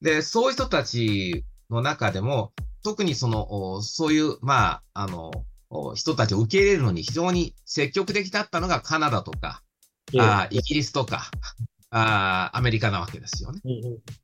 [0.02, 2.52] で、そういう人たちの中でも、
[2.84, 5.32] 特にその、そういう、まあ、あの、
[5.96, 9.64] 人たちを受け入れるのに非常に積極的だったのがカナダとか、
[10.20, 11.32] あイギリスとか、
[11.96, 13.62] あアメリカなわけですよね。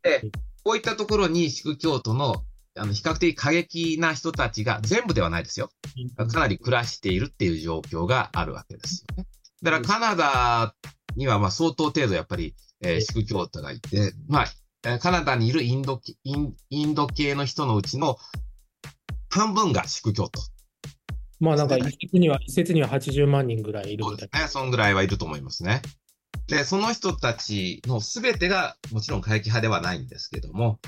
[0.02, 0.32] で、
[0.64, 2.44] こういったところにシク教徒の
[2.76, 5.70] あの比較的過激な人たちが全部ではないですよ。
[6.16, 9.28] かなり暮らしているっていう状況があるわけですよね。
[9.62, 10.76] だからカナダ
[11.16, 14.46] にはまあ相当程度やっぱり、えー、シク教徒がいて、ま
[14.84, 18.18] あ、カナダにいるインドインインド系の人のうちの
[19.30, 20.42] 半分がシク教徒。
[21.40, 24.42] まあなんか一説には、一説には80万人ぐらいいるみたいな。
[24.42, 25.82] ね、そんぐらいはいると思いますね。
[26.50, 30.80] で、その人たちのすべてが、もちろん過激派ではないんですけども、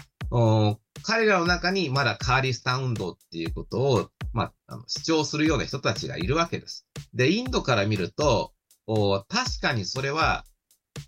[1.04, 6.88] 彼らの中にまだカーリスタン運動っていうことを、まあ、あの主張するような人たちがいるわけです。
[7.14, 8.54] で、インドから見ると、
[9.28, 10.46] 確かにそれは、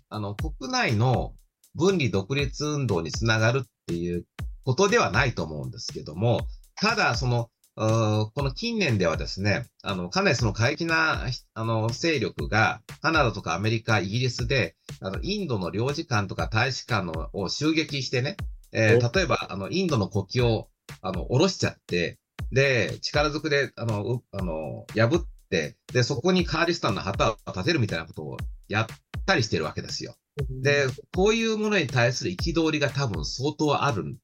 [0.08, 1.34] あの、国内の
[1.74, 4.24] 分離独立運動につながるっていう
[4.64, 18.36] ことではないと思うんですけども、ただ、その、この近年ではですね、あの、かなりその過激な、あの、勢力が、カナダとかアメリカ、イギリスで、あの、インドの領事館とか大使館のを襲撃してね、
[18.72, 20.68] えー、例えば、あの、インドの国旗を、
[21.02, 22.18] あの、下ろしちゃって、
[22.52, 28.36] で、力ずくで、あの、あの、破って、で、そこにカーリスタンの旗を立てるみたいなことを
[28.68, 28.86] やっ
[29.26, 30.16] たりしてるわけですよ。
[30.62, 34.16] で、こういうものに対する憤りが多分相当ある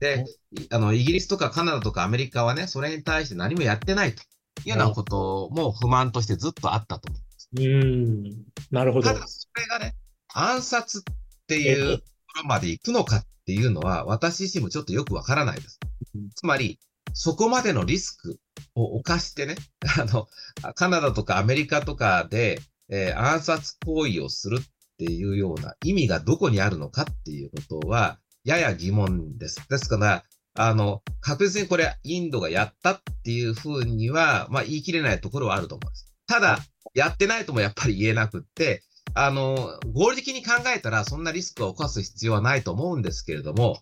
[0.00, 0.24] で、
[0.70, 7.50] あの、イギリスとかカナダとかアメリカはね、それに対して何もやってないというようなことも不満としてずっとあったと思います。
[7.54, 8.22] うん、
[8.70, 9.08] なるほど。
[9.08, 9.94] ただ、それがね、
[10.32, 11.02] 暗殺っ
[11.46, 15.78] ていうところまで行くのかっていうのは、私自身もちょっとよくわからないです。
[16.34, 16.78] つまり、
[17.14, 18.38] そこまでのリスク
[18.74, 19.56] を犯してね、
[19.98, 20.28] あの、
[20.74, 24.66] カナダとかアメリカとかで、えー、暗殺行為をするっ
[24.98, 29.66] ていうような意味がどこにあるのかっていうことは、やや疑問です。
[29.68, 30.24] ですから、
[30.54, 36.12] あの、確実にこれ、インドがやったっていうふうには、まあ、言い切れないところはあると思います。
[36.26, 36.58] ただ、
[36.94, 38.82] やってないともやっぱり言えなくって、
[39.14, 43.78] あの、合理的に考えたら、そんなリスクを犯す必要はないと思うんですけれども、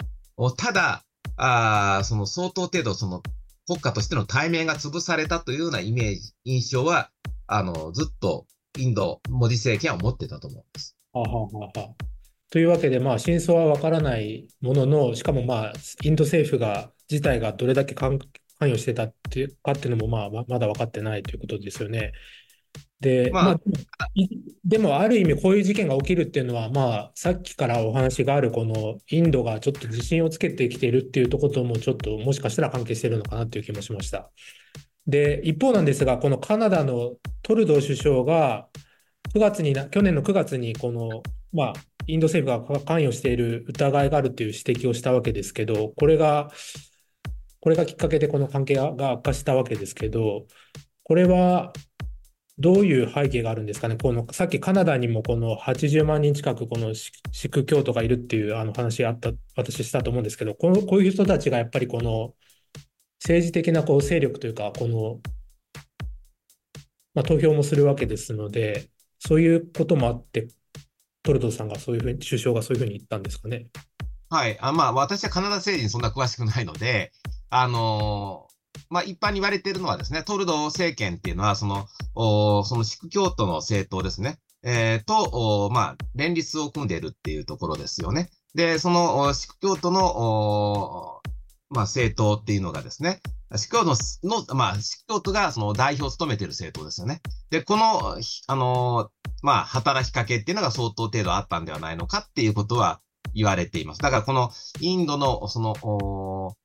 [0.56, 1.04] ただ、
[1.36, 3.22] あその相当程度、その
[3.66, 7.10] 国家としての対面が潰されたというようなイメージ、印象は、
[7.46, 8.46] あの、ずっと
[8.78, 10.96] インド、モディ政権は持ってたと思うんです。
[11.12, 12.09] はははは
[12.50, 18.18] というわけで、まあ、真相はわからないものの、しかも、まあ、インド政府が自体がどれだけ関
[18.60, 22.12] 与してたっていうかっていうのも、まあ、まだ分かってないということですよね。
[23.00, 23.60] で、まあ、まあ、
[24.64, 34.30] でも、ある意味、こういう事件が起きるっていうのは、まあ、さっきからお話がある、このインドがちょっと自信をつけてきているっていうところとも、ちょっともしかしたら関係してるのかなという気もしました。
[35.06, 38.68] で、一方なんですが、このカナダのトルドー首相が、
[39.34, 46.50] 9月に去年の9月に、この、まあ、インド政府が関与している疑いがあるという指摘をしたわけですけど、これが、
[47.60, 50.46] これがきっかけでこの関係が悪化したわけですけど、
[51.02, 51.72] これは
[52.58, 62.34] どういう背景があるんですかね、このさっきカナダにもこの80万人近くこのシック教徒がいるっていうあの話あった、私したと思うんですけど、このこういう人たちがやっぱりこの
[63.20, 65.20] 政治的なこう勢力というか、この、
[67.14, 70.48] まあ、投票もするわけですので、そういうこともあって、
[71.22, 73.66] トルドーさんがそういうふうに、首相がそういうふうに言ったんですかね。
[74.28, 74.58] はい。
[74.60, 77.12] あまあ、私はカナダ政治にそんな詳しくないので、
[77.50, 88.30] あのー、まあ、一般に言われているのはですね、トルドー政権っていうのは、その、おそのシク教徒の政党ですね、えー、と、おまあ、連立を組んでいるっていうところですよね。
[88.54, 91.20] で、その、シク教徒の、お
[91.70, 93.20] まあ、政党っていうのがですね、
[93.56, 97.20] シク教の、のまあ、シク教徒がその代表を務めている政党ですよね。
[97.50, 98.16] で、この、
[98.48, 99.10] あの、
[99.42, 103.00] まあ、働きかけっていうのが相当程度あったんではないのかっていうことは
[103.34, 104.00] 言われています。
[104.00, 106.56] だからこのインドの、その、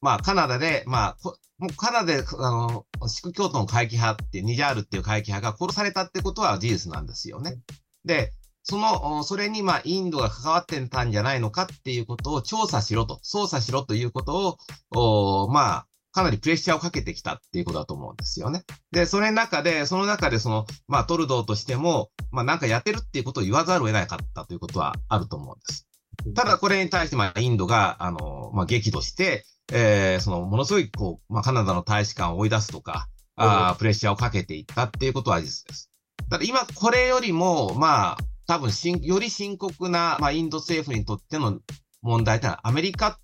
[0.00, 7.58] まあ、カナダで、まあ、もうカナダで、あの、シク教徒の会期派って、ニジャールっていう会期派が殺されたってことは事実なんですよね。
[8.04, 8.32] で、
[8.64, 14.58] その、それに、まあ、インドが関わってたんじゃないのかっていうことを調査しろと、捜査しろということ
[14.90, 18.62] を、まあ、かなりプレッシャーをかけてきたっていうことだと思うんですよね。
[18.90, 25.88] で、それの中で、その中でその、まあトルドーとしても、まあなんかやってるっていうことを言わざるを得なかったということはあると思うんです。
[26.34, 35.90] ただこれに対して、まあインドが、あの、まあ激怒して、えー、その、ものすごい、こう、まあカナダの大使館を追い出すとか、あプレッシャーをかけていったっていうことは事実です。
[36.30, 41.60] ただ今これよりも、まあ、多分しん、より深刻な、まあインド政府にとっての
[42.02, 43.18] 問題というのはアメリカ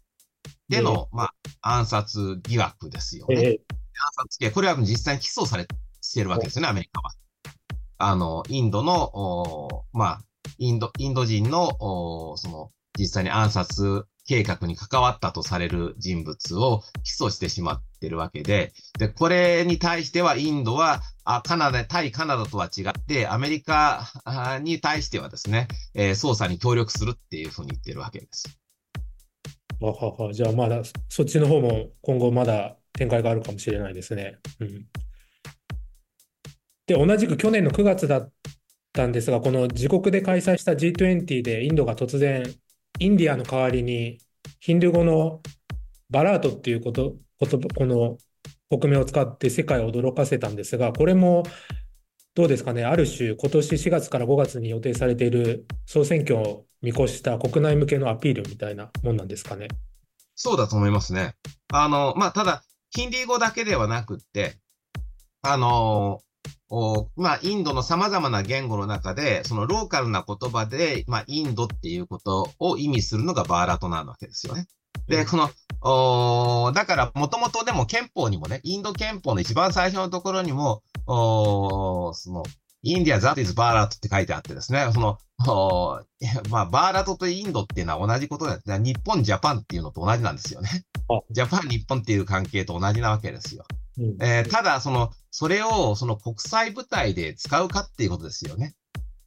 [0.68, 3.58] での、まあ、暗殺疑惑ですよね。
[4.16, 7.10] 暗殺系、これは実際に起訴されてるわけですよね、アメリカは。
[7.98, 10.20] あの、インドの、まあ、
[10.58, 24.06] インド、インド人の、その、実際に暗殺計画に関わったとされる人物を起訴してしまってるわけで、で、これに対してはインドは、あカナダ、対カナダとは違って、アメリカ
[24.62, 28.56] に対してはですね、えー、捜査に協力するっていうふうに言ってるわけです。
[29.80, 34.36] はははじゃあまだそっちの方も今後まだ展開があるかもしれないですね。
[34.60, 34.86] うん、
[36.86, 38.32] で同じく去年の9月だっ
[38.92, 42.44] たんですがこの自国で開催した G20 でインドが突然
[43.00, 44.18] インディアの代わりに
[44.60, 45.40] ヒンドゥー語の
[46.10, 48.18] バラートっていうことことこの
[48.68, 51.42] 国名を使って世界を驚かせたんですがこれも
[52.34, 59.66] どうですかね、ある種、今年4月から5月に予定されている総選挙を見越した国内向けのアピールみたいなもんなんですかね？
[60.36, 61.34] そうだと思いますね。
[61.72, 64.58] あの、まあ、ただ、ヒンディー語だけではなくって、
[65.42, 66.20] あの
[67.16, 74.66] まあ、インドの様々な言語の中で、そのローカルな言葉で、まあ、インドっていうことを意味するのがバーラトなわけですよね。
[75.08, 75.50] で、この、
[75.82, 82.44] おだから、もともとでも憲法にもね、インド憲法の一番最初のところにも、おその、
[82.82, 85.18] インディア that is バーラトって書いてあってですね、その、
[85.48, 86.00] お
[86.50, 90.84] まあ、バーラトとインドっていうのは同じことで、日本、ジャパンっていうのと同じなんですよね。
[91.30, 93.64] ジャパン、日本っていう関係と同じなわけですよ。
[94.20, 98.74] えー、ただ、その、それを、その国際舞台で使うかっていうことですよね。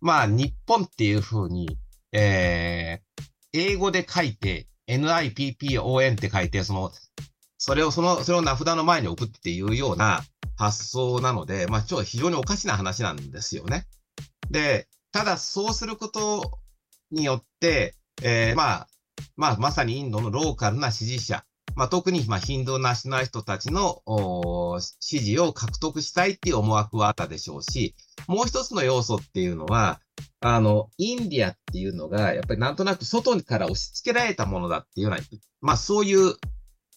[0.01, 1.78] まあ、日本っていうふうに、
[2.11, 6.91] えー、英語で書いて、NIPPON って書いて、その、
[7.57, 10.24] それを、その、それを名札の前に置くっていうような
[10.55, 13.86] 発想なので、まあ、ちょっと非常におかしな話なんですよね。
[14.49, 16.59] で、ただそうすること
[17.11, 18.88] によって、えー、まあ、
[19.38, 21.45] まあ、まさにインドのローカルな支持者、
[21.76, 24.01] まあ、特に、まあ、ヒンドーナショナリストたちの
[24.99, 27.95] 支持を獲得したいっていう思惑はあったでしょうし、
[28.28, 29.99] もう一つの要素っていうのは、
[30.39, 35.19] あの、インディアっていうのが、やっぱりなんとなく外から押し付けられたものだっていうような、
[35.61, 36.36] まあそういう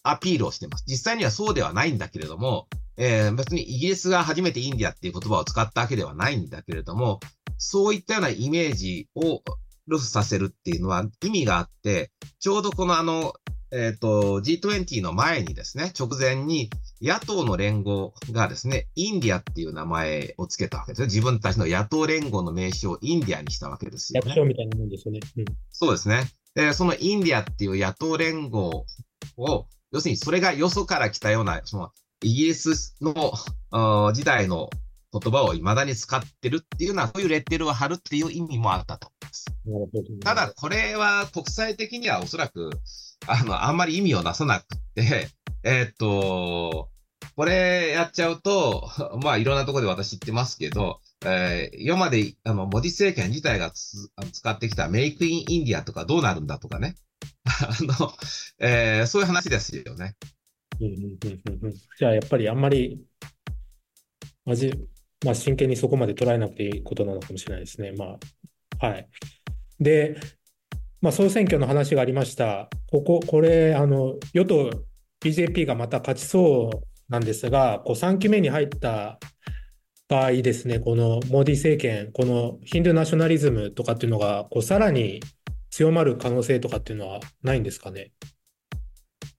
[0.03, 0.83] アピールをしてます。
[0.87, 2.67] 実際にはそうではないんだけれども、
[2.97, 7.19] えー、別にイギリスが初めてインディアっていう言葉を使ったわけではないんだけれども、
[7.57, 9.41] そういったようなイメージを
[9.87, 13.33] ロスさせるっていうのは意味があって、ちょうどこのあの、
[13.71, 16.69] えっ、ー、と、G20 の前にですね、直前に
[17.01, 21.07] 野党の連合がですね、インディアっていう名前を付けたわけですね。
[21.07, 24.29] 自分たちの野党連合の名称をインディアにしたわけですよ、ね。
[24.29, 25.19] 役所みたいなもんですよね。
[25.37, 26.23] うん、そうですね。
[26.55, 28.85] で、そのインディアっていう野党連合
[29.37, 31.91] を、要するにそれがよそから来たような、その
[32.23, 34.69] イギリスの時代の
[35.13, 39.45] 言葉を未だに使ってるっていうのは、そういうレッテルを貼るっていう意味もあったと思います。
[40.21, 42.69] ただ、これは国際的にはおそらく、
[43.27, 45.29] あの、あんまり意味をなさなくて、
[45.63, 46.89] えー、っと、
[47.35, 48.89] これやっちゃうと、
[49.23, 56.95] まあいろんなところで私言ってますけど、えー、今まで、あの、モディ政権自体が使ってきたメイクインインディアとかどうなるんだとかね。
[57.45, 58.13] あの、
[58.59, 60.15] えー、そういう話ですよね。
[61.97, 63.03] じゃあやっぱりあんまり、
[64.45, 64.71] まじ、
[65.25, 67.91] まあ真剣にそこまで捉えなくていいことなのかもしれないですね。
[67.97, 68.17] ま
[68.79, 69.09] あ、はい。
[69.79, 70.17] で、
[71.01, 72.69] まあ、総選挙の話がありました。
[72.91, 74.71] ここ、これ、あの、与党
[75.21, 79.19] BJP がまた勝ちそうなんですが、こう3期目に入った
[80.07, 85.21] 場合ですね、このモディ政権、このヒンドゥーナショナリズムとかっていうのが、こうさらに
[85.69, 88.11] 強まる可能性とかっていうのはないんですかね？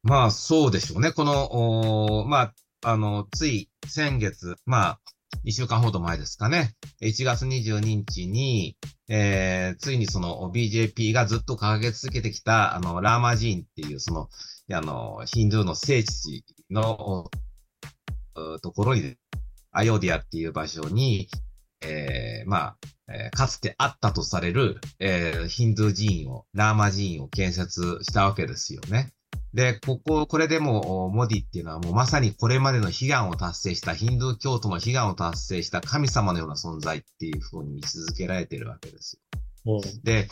[0.03, 1.13] まあ、そうでしょうね。
[1.13, 5.01] この、まあ、あの、つい先月、まあ、
[5.45, 6.75] 一週間ほど前ですかね。
[7.01, 8.77] 1月22日に、
[9.09, 14.29] えー、ついにその BJP がずっと掲げ続けてきた、あの、ラーマジーンっていう、その、
[14.73, 17.31] あの、ヒンドゥーの聖地の
[18.63, 19.17] ところに、
[19.71, 21.29] アヨディアっていう場所に、
[21.81, 22.77] えー、まあ、
[23.11, 29.13] えー、かつてあったとされる、えー、ヒンドゥー寺院を、ラーマ寺院を建設したわけですよね。
[29.59, 39.19] で、ここ、これでも、モディっていうのはもうまさにこれまでの悲願を達成した、ヒンドゥー教徒の悲願を達成した神様のような存在っていうふうに位置づけられているわけです
[39.65, 39.81] よ。
[40.05, 40.29] で、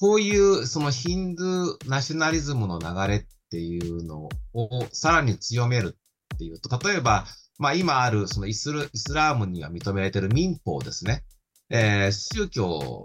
[0.00, 5.94] こういうそのヒンドゥーナショナリズムの流れっていうのをさらに強める
[6.34, 7.26] っていうと、例えば、
[7.58, 11.24] まあ今あるそのイスイスラームには認められている民法ですね。
[11.68, 13.04] えー、宗教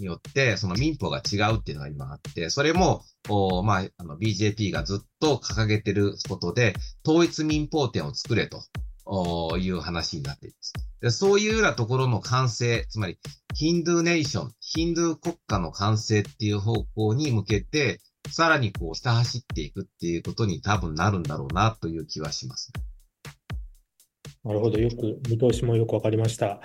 [0.00, 6.74] によって、その民法が違うっていうのが今あって、それも、おまあ、あの、BJP がずっと掲げてることで、
[7.06, 8.62] 統一民法典を作れと。
[9.58, 10.72] いう話になっています。
[11.00, 13.18] でそういうようなところの完成、つまり、
[13.54, 22.70] ヒンドゥーネーション、ヒンドゥー国家の完成っていう方向に向けて、さらにこう、ひた走っていくっていうことに多分なるんだろうなという気はします。
[24.44, 24.78] なるほど。
[24.78, 26.60] よく、見通しもよくわかりました。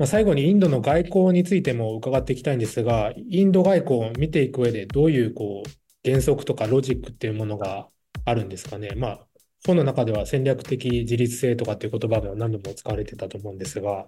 [0.00, 7.86] まあ、最後にインドの外交についても伺っていきたいんですが、インド外交を見ていく上でどういうこう原則とかロジックっていうものが
[8.24, 8.94] あるんですかね。
[8.96, 9.26] まあ、
[9.66, 14.06] 本の中では戦略的自立性とかっていう言葉も何度も使われてたと思うんですが。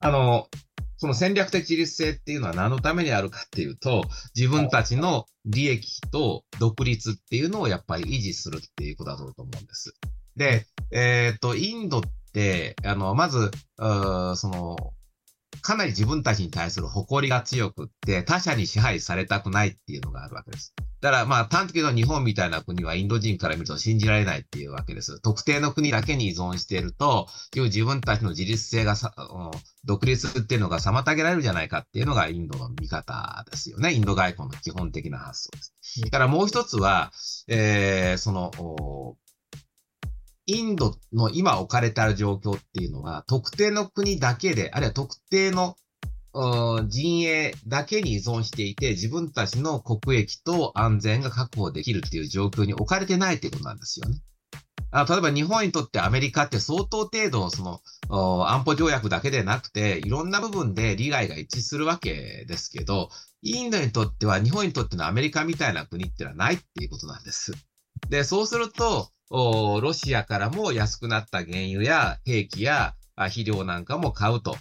[0.00, 0.48] あの、
[0.98, 4.04] その戦略的自立性っていうのは何のためにあるかっていうと、
[4.36, 9.94] 自分たちの利益と独立っていうのをやっぱり維持するっていうことだと思うんです。
[10.36, 12.02] で、えっ、ー、と、インドっ、
[12.84, 14.76] あの、まず、その、
[15.60, 20.74] かなり自分たちに対する誇りが強くって、他者に支配されたくないっていうのがあるわけです。
[21.00, 25.20] だからまあ端的に日本みたいな国はインド人から見ると信じられないっていうわけです。
[25.20, 29.14] 特定の国だけに依存していると、自分たちの自立性がさ、
[29.84, 33.94] 独立っていうのが妨げられるじゃないかっていうのがインドの見方ですよね。
[33.94, 35.72] インド外交の基本的な発想です。
[36.02, 37.12] だからもう一つは、
[37.48, 39.16] えー、その、
[40.48, 45.76] インドの今置かれてある状況っていうのは、特定の国だけで、あるいは特定の
[46.88, 54.22] 陣営だけに依存していて、自分たちの国益と安全が確保できるっていう状況に置かれてないってことなんですよね。
[54.90, 57.82] あ例えば日本にとってアメリカって相当程度その
[58.48, 63.10] 安保条約だけでなくて、いろんな部分で利害が一致するわけですけど、
[63.42, 67.52] インドにとっては日本にとってのアメリカみたいな国ってのはないっていうことなんです。
[68.08, 74.56] で、そうすると、ロシアからも安くなった原油や兵器や肥料なんかも買うと。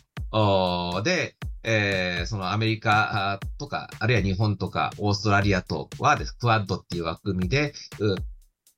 [1.03, 7.73] で、えー、そのアメリカとか、あるいは日本とかオーストラリアとはです、クワッドっていう枠組みで、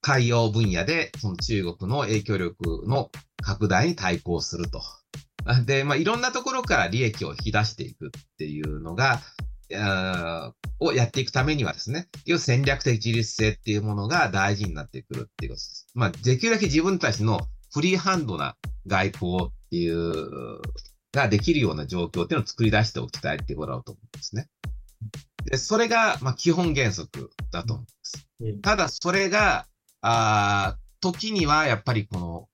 [0.02, 3.12] 海洋分野でその中国の影響力の
[3.42, 4.82] 拡大に対抗すると。
[5.66, 9.20] で、まあ、いろんなところから利益を引き出していくっていうのが、
[10.80, 15.88] をやっていくためにはですね、いう戦略的自立性っていうものが大事になってくるっていうことです。
[15.94, 17.42] まあ、できるだけ自分たちの
[17.74, 18.56] フリーハンドな
[18.88, 20.62] 外交っていう
[21.12, 24.48] ができるような状況っていうのを作り出しておきたいっていうことだと思うんですね。
[25.46, 28.28] で、それが、まあ、基本原則だと思います。
[28.62, 29.66] ただ、それが、
[30.02, 32.50] あ時には、やっぱりこの、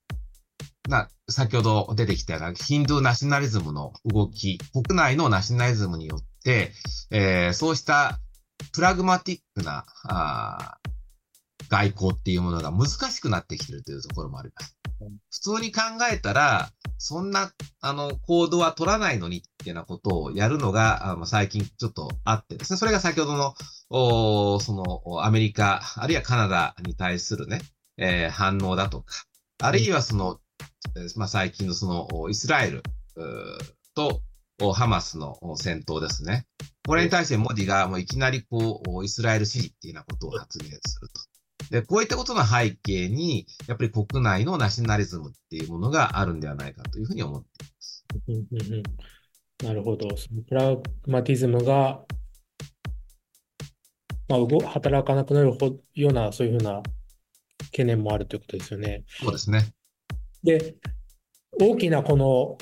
[0.88, 6.72] な、先ほど出てきたようなヒンドゥーナショナリズムの動き、国内のナショナリズムによって、
[7.12, 8.20] えー、そうした
[8.72, 10.78] プラグマティックなあ
[11.70, 14.78] 外交っていうものが難しくなってきてるというところもあります。
[15.32, 15.82] 普通に考
[16.12, 23.56] えたら、そんな、あの、行動は取らないのにっていうようなことをやるのが、あの最近ちょっとあってですね、それが先ほどの、
[23.89, 27.62] おその、アメリカ、あるいはカナダに対するね、
[27.98, 29.26] えー、反応だとか、
[29.62, 30.39] あるいはその、
[31.16, 32.84] まあ、最近のその、イスラエル
[33.96, 34.22] と
[34.74, 36.45] ハマスの戦闘ですね。
[36.88, 41.22] これに対してモディがもういきなりこう、イスラエル支持っていうようなことを発言すると。
[41.72, 48.66] で、こういったことの背景に、やっぱり国内のナショナリズムっていうものがあるんではないかというふうに思っています。
[49.64, 50.16] なるほど。
[50.16, 52.01] そのプラグマティズムが、
[54.28, 55.58] まあ、働かなくなる
[55.95, 56.82] ような、そういうふうな
[57.72, 59.03] 懸念もあるということですよね。
[59.08, 59.74] そうですね。
[60.43, 60.76] で、
[61.60, 62.58] 大きなこの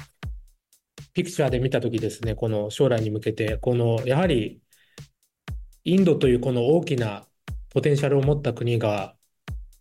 [1.14, 4.62] ピクチャーで見たときですね、この将来に向けて、このやはり
[5.86, 7.26] インドというこの大きな
[7.70, 9.16] ポテンシャルを持った国が、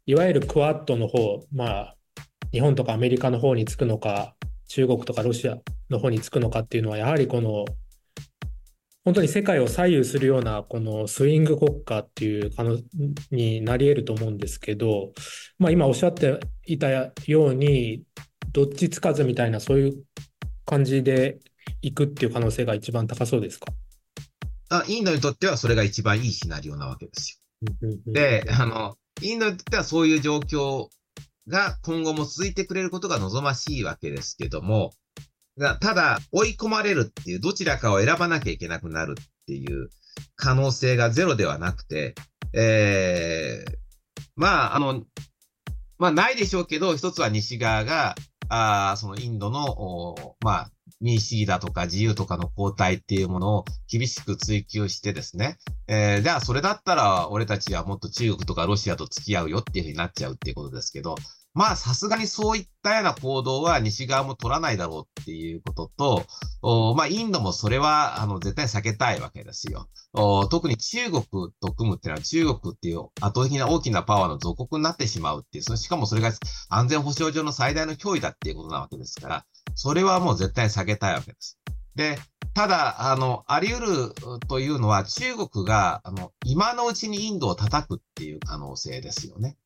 [0.04, 1.96] いわゆるクワッドの方、まあ、
[2.50, 4.34] 日本とかアメリカの方につくのか、
[4.68, 5.58] 中国とかロシア
[5.90, 7.64] の方につくのかっていうのは、やはりこの、
[9.04, 12.78] 本当に世界を左右するような、このスイング国家っていう可能
[13.30, 15.12] になり得ると思うんですけど、
[15.58, 17.12] まあ、今おっしゃっていたよ
[17.48, 18.02] うに、
[18.52, 20.04] どっちつかずみたいな、そういう
[20.64, 21.38] 感じで
[21.80, 23.66] いくっていう可能性が一番高そうですか？
[24.70, 27.40] あインドにとってはそれが一番いいシナリオなわけです
[27.80, 27.90] よ。
[28.06, 30.88] で、あの、インドにとってはそういう状況
[31.48, 34.92] が今後も続いてくれることが望ましいわけですけども、
[35.80, 39.90] ただ、追い込まれるっていう、どちらかを選ばなきゃいけなくなるっていう
[40.34, 42.14] 可能性がゼロではなくて、
[42.54, 43.72] えー、
[44.34, 45.04] まあ、あの、
[45.98, 48.14] まあ、ないでしょうけど、一つは西側が、
[48.48, 50.70] あそのインドの、まあ、
[51.00, 61.16] 民主主義だとか自由とかの交代っていうものを厳しく追求してですね、えー、じゃあそれだったら俺たちはもっと中国とかロシアと付き合うよっていうふうになっちゃうっていうことですけど、
[61.54, 66.24] まあ、さすがにそういったような行動は西側も取らないだろうっていうことと、
[66.62, 69.88] おまあ、インドもそれは、あの、絶対避けたいわけですよ。
[70.14, 71.22] お特に中国
[71.60, 76.32] と組むっていうのは中国っていう圧倒的な大きなパワーの属国になってしまうっていう、しかもそれが
[76.68, 79.44] 安全保障上の最大の脅威だっていうことなわけですから、
[79.74, 81.58] それはもう絶対避けたいわけです。
[81.94, 82.18] で、
[82.54, 89.56] ただ、あの、あり得るというのは中国が、あの、今のうちにインドを叩くっていう可能性ですよね。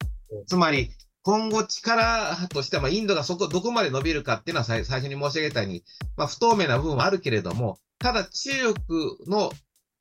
[0.46, 0.90] つまり、
[1.26, 5.82] 今後力としては、インドがそこ、どこまで伸びるかっていうのは最初に申し上げたように、
[6.16, 9.50] まあ、不透明な部分はあるけれども、ただ中国の、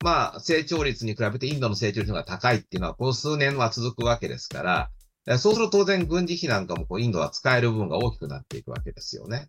[0.04, 9.48] まあ、成長率に比べてインドの成長率が高いっていうのは、この数年は続くわけですから、そうすると当然軍事費なんかもこうインドは使える部分が大きくなっていくわけですよね。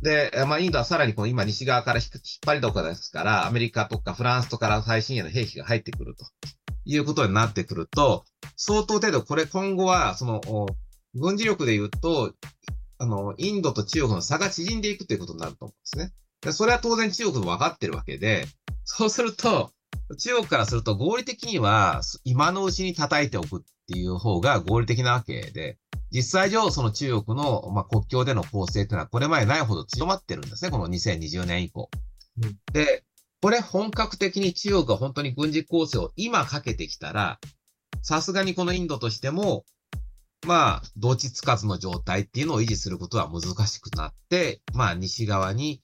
[0.00, 2.10] で、まあ、インドはさらにこの今西側から引っ
[2.46, 6.26] 張りどころですから、アメリカとかフランスとか最新鋭の兵器が入ってくると
[6.84, 10.40] いうことになってくると、相当程度これ今後は、その、
[11.18, 12.32] 軍事力で言うと、
[12.98, 16.12] あの、インドと中国の差が縮んでいくということになると思うんですね。
[16.40, 18.46] でそれは当然中国も分かってるわけで、
[18.84, 19.72] そうすると、
[20.18, 25.78] 中国からすると合理的には今のうちに叩いておくっていう方が合理的なわけで、
[26.10, 31.90] 実際上その中国の、まあ、国境での構成というのはこれまでないほど強まってるんですね、この2020年以降。
[32.42, 33.04] うん、で、
[33.42, 37.38] これ本格的に中国が本当に軍事構成を今かけてきたら、
[38.02, 39.64] さすがにこのインドとしても、
[40.46, 45.82] まあ、同地つかずの状態っていうのを維持することは難しくなって、まあ、西側に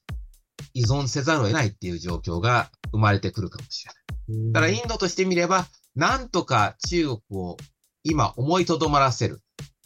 [0.75, 4.53] 依存せざるを得ないっていう状況が生まれてくるかもしれない。
[4.53, 7.57] だからインドとしてみれば、なんとか中国を
[8.03, 9.43] 今思いとどまらせる。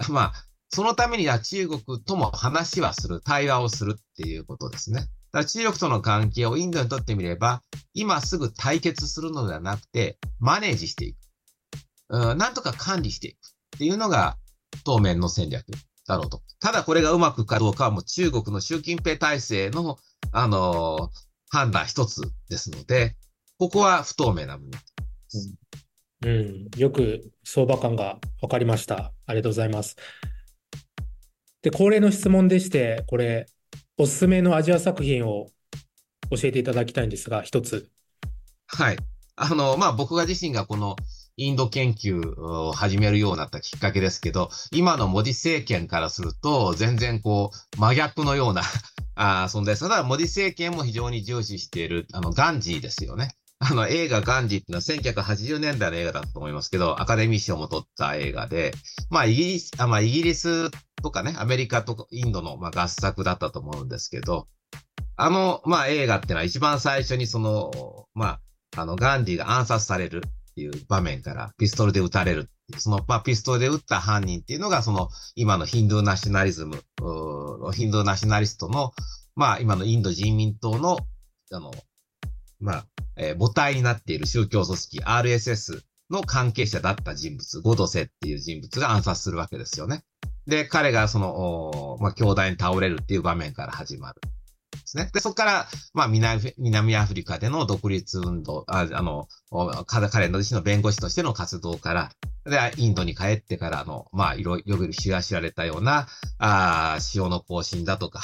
[0.08, 0.32] まあ、
[0.70, 5.00] そのためには中国とも話はする、対話をするっていうことですね。
[5.00, 5.10] だか
[5.40, 7.62] ら中国との関係をインドにとってみれば、
[7.94, 11.16] 今すぐ対決するのではなくて、マネージしていく。
[12.10, 14.36] うん、なんとか管理していくっていうのが、
[14.88, 15.66] 当面の戦略
[16.06, 16.40] だろうと。
[16.60, 19.98] ただこれがうまくかどうかはもう中国の習近平体制の、
[20.32, 21.10] あの
[21.50, 23.14] 判断一つですので、
[23.58, 24.78] ここは不透明な部分で
[25.28, 25.54] す。
[26.24, 29.12] うん、よく相場感が分かりました。
[29.26, 29.96] ありがとうございます。
[31.62, 33.46] で、恒例の質問でして、これ、
[33.98, 35.48] おすすめのアジア作品を
[36.30, 37.90] 教えていただきたいんですが、一つ。
[38.66, 38.96] はい。
[39.36, 40.96] あの、まあ、僕が自身がこの
[41.38, 48.62] インド研究を始めるようになったきっかけですけど、今のモディ政権からすると、全然こう、真逆のような
[49.14, 49.88] あ存在です。
[49.88, 53.36] ただ、モディ政権も非常に重視している、あの、ガンジーですよね。
[53.60, 58.72] あの、映画ガンジーっていうのは1980年代の映画だったと思いますけど、アカデミー賞も取った映画で、
[59.08, 60.70] まあ、イギリス、あまあ、イギリス
[61.02, 64.48] とかね、アメリカとかインドの、まあ、合作だったと思うんですけど、
[65.16, 68.40] あの、まあ、映画っていうのは一番最初にその、ま
[68.74, 70.22] あ、あの、ガンディが暗殺される
[70.58, 76.82] っていう場面からピストルで撃たれるその、まあ、ピストルで撃った犯人っていうのが、その、今のヒンドゥーナショナリズム、
[77.72, 78.92] ヒンドゥーナショナリストの、
[79.34, 80.98] まあ、今のインド人民党の、
[81.50, 81.72] あの、
[82.60, 82.86] まあ、
[83.16, 85.80] えー、母体になっている宗教組織 RSS
[86.10, 90.02] の関係者だった人物、ゴドセっていう人物が暗殺するわけですよね。
[90.46, 94.20] で、彼がその、まあ、兄弟に倒れるっていう場面から始まる。
[94.88, 95.10] ですね。
[95.12, 99.28] で、そこから、まあ南、南アフリカでの独立運動、ああの、
[99.86, 102.10] 彼の自身の弁護士としての活動から、
[102.44, 106.06] で、インドに帰ってからの、まあ、いろいろ知ら知られたような、
[106.38, 108.22] ああ潮の行進だとか、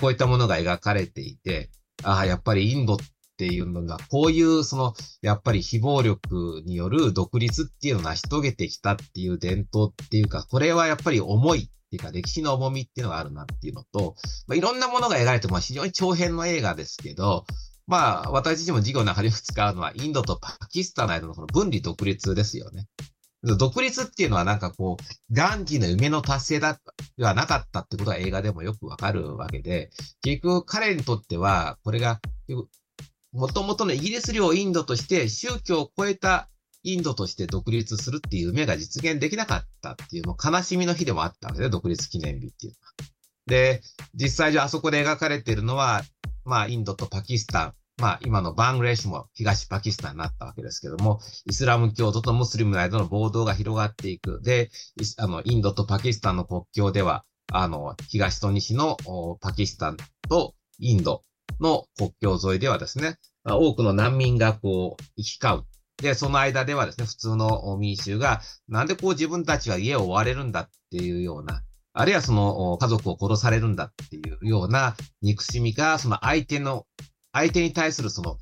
[0.00, 1.70] こういったものが描かれていて、
[2.02, 2.96] ああ、やっぱりインドっ
[3.36, 14.16] ていうのが、こういう、その、やっぱり非暴力による独立っていうのを成し遂げてきたっていう伝統っていうか、これはやっぱり重いっていうか、歴史の重みっていうのがあるなっていうのと、
[14.46, 17.44] まあ、いろんなものが描かれても非常に長編の映画ですけど、
[17.86, 22.86] まあ、私自身も授業の中でよく使うのは、インドとパキスタンの間のこの分離独立ですよね。
[23.58, 26.80] 独立っていうのはなんかこう、ガンジーの夢の達成だ、
[27.18, 29.90] ではなかったってことが映画でもよくわかるわけで、
[30.22, 32.20] 結局彼にとっては、これが
[33.32, 36.48] もともとのイギリス領インドとして宗教を超えた
[36.84, 42.92] インドとして独立するっていう夢が実現できなかったっていう、もう悲しみの日でもあったわけで、独立記念日っていうのは。
[43.46, 43.82] で、
[44.14, 46.02] 実際じゃあそこで描かれているのは、
[46.44, 54.40] まあインドとパキスタン、まあ今のバングレーシュも東パキスタンになったわけですけども、イスラム教徒とムスリムの間の暴動が広がっていく。
[54.42, 54.70] で、
[55.18, 58.96] あの、インドとパキスタンの国境では、あの、東と西の
[59.40, 59.96] パキスタン
[60.28, 61.24] とインド
[61.60, 65.73] の国境沿いではですね、多くの難民がこう、行き交う。
[66.04, 71.62] で、その間ではですね、普通の民衆が、なんでこう自分たちは家を追われるんだっていうような、
[71.94, 76.84] あるいはその家族を殺されるんだっていうような憎しみが、その相手の、
[77.32, 78.36] 相手に対するその、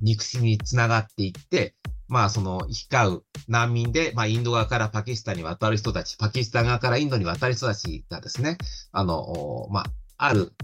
[0.00, 1.74] 憎しみにつながっていって、
[2.08, 8.56] まあその行き交う難民で、まあインド側からパキスタンに渡る人たち、パキスタン側からインドに渡る人たちがですね、
[8.92, 9.84] あの、まあ、
[10.16, 10.54] ある、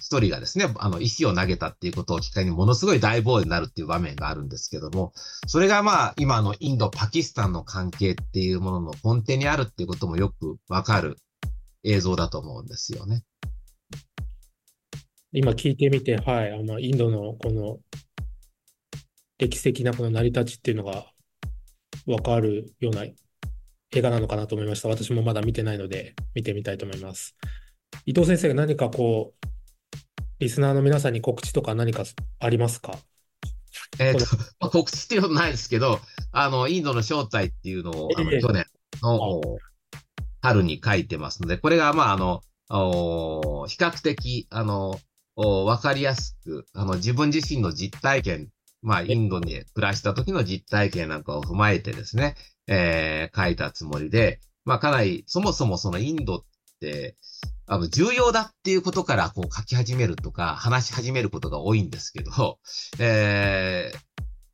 [0.00, 5.12] 一人がですね、あの、石を投げたっていうことを機会にものすごい大暴動になるっていう場面があるんですけども、
[5.46, 11.18] それがまあ、今のインド、パキスタンの関係っていうものの根底にあるっていうこともよくわかる
[11.84, 13.22] 映像だと思うんですよね。
[15.32, 17.78] 今聞いてみて、はい、あの、インドのこの
[19.38, 21.06] 歴史的なこの成り立ちっていうのが
[22.06, 24.88] わかるような映画なのかなと思いました。
[24.88, 27.36] 私もまだ見てないので、見てみたいと思います。
[28.06, 29.57] 伊藤先生が何かこう、
[30.38, 32.04] リスナーの皆さんに告知とか何か
[32.38, 32.96] ありますか？
[33.98, 34.24] えっ、と、
[34.60, 38.64] まあ、告知っていうことないですけど、あの、インドの正体っていうのを、あの、去年
[39.02, 39.40] の
[40.40, 42.40] 春に書いてますので、これが、まあ、あの、
[43.66, 44.98] 比較的、あの、
[45.36, 48.48] わかりやすく、あの、自分自身の実体験、
[48.82, 52.36] まあ、インドに暮らした時の実体験なんかを踏まえてですね、
[52.68, 56.40] えー、書いたつもりで、まあ、かなり、そもそもそのインドっ
[56.80, 57.16] て、
[57.70, 62.58] あの、重要だっていうことからこう書き始めるとか、話し始めることが多いんですけど、
[62.98, 63.98] えー、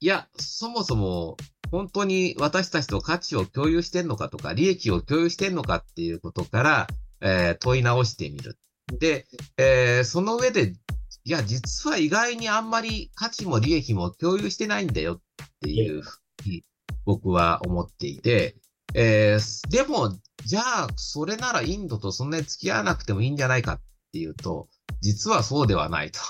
[0.00, 1.36] いや、そもそも、
[1.70, 6.86] 本当に私たちと価値を共有してんのかとか、利益を共有してんのかっていうことから、
[7.20, 8.58] えー、問い直してみる。
[8.98, 9.26] で、
[9.58, 10.74] えー、その上で、
[11.24, 15.20] いや、実は意外にあんまり価値も利益も共有してないんだよっ
[15.60, 16.64] ていうふうに
[17.04, 18.56] 僕は思っていて、
[18.94, 23.80] えー、でも、じゃあ、それならインドとそんなに付き合わなくてもいいんじゃないかっ
[24.12, 24.68] ていうと、
[25.00, 26.20] 実はそうではないと。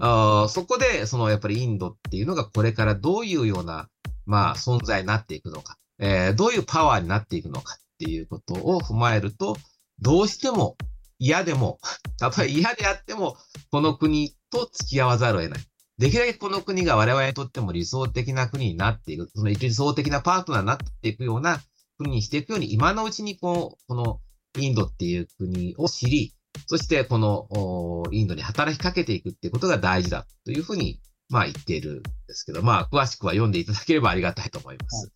[0.00, 3.88] あそこで、そのやっぱりインドっていうのがこれからどういうような、
[4.26, 9.56] まあ、存在になっていくのか、えー、どういうパワーになっていくのかっていうことを踏まえると、
[10.00, 10.76] どうしても
[11.18, 11.78] 嫌でも、
[12.18, 13.36] たとえ嫌であっても、
[13.70, 15.64] この国と付き合わざるを得ない。
[15.98, 21.60] できるだけこの国が我々にとっても理想的な国になっていく、その理想的なパートナーになっていくような
[22.00, 24.20] 国にしていくように、今のうちにこう、この
[24.58, 26.34] インドっていう国を知り、
[26.66, 35.12] そしてこのインドに働きかけていくっていうことが大事だというふうに、まあ言っているんですけど、まあ詳しくは読んでいただければありがたいと思います。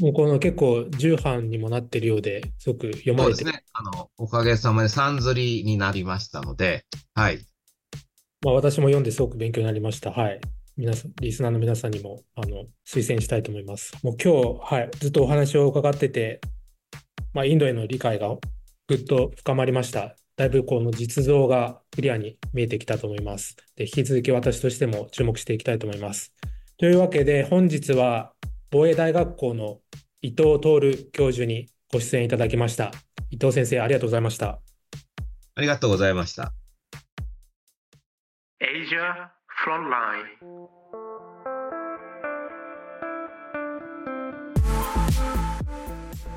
[0.00, 3.64] もうこの結構重版にもなってるようで、すごく読まれてそうですね。
[3.72, 7.44] あの、おかげさまで三釣りになりましたので、はい。
[8.42, 10.12] まあ私も読んですごく勉強になりました。
[10.12, 10.40] はい。
[10.78, 13.92] 皆さん、リスナーの皆さんにも、あの、推薦したいと思います。
[14.04, 16.40] もう今日、はい、ずっとお話を伺ってて、
[17.34, 18.28] まあ、インドへの理解が
[18.86, 20.14] ぐっと深まりました。
[20.36, 23.56] だいぶこの実像がクリアに見えてきたと思います。
[23.74, 26.32] で、引き続き私としても注目していきたいと思います。
[26.76, 28.32] というわけで、本日は
[28.70, 29.80] 防衛大学校の
[30.22, 32.92] 伊藤徹教授にご出演いただきました。
[33.30, 34.60] 伊藤先生、ありがとうございました。
[35.56, 36.52] ありがとうございました。
[38.60, 40.38] Asia Frontline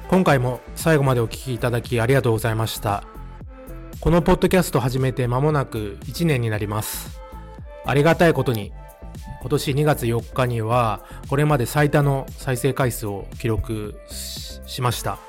[0.09, 3.03] 今回も最後までお聞きいただきありがとうございました。
[3.99, 7.21] このポッドキャスト始めて間もなく1年になります。
[7.85, 8.73] ありがたいことに、
[9.41, 15.19] 今年2月4日には、これまで最多の再生回数を記録しました。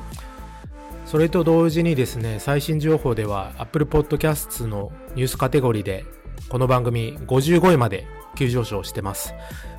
[1.05, 6.07] それと同時にですね、最新情報では Apple Podcasts のニュースカテゴリーで、
[6.49, 9.35] この番組55位まで急上昇してます。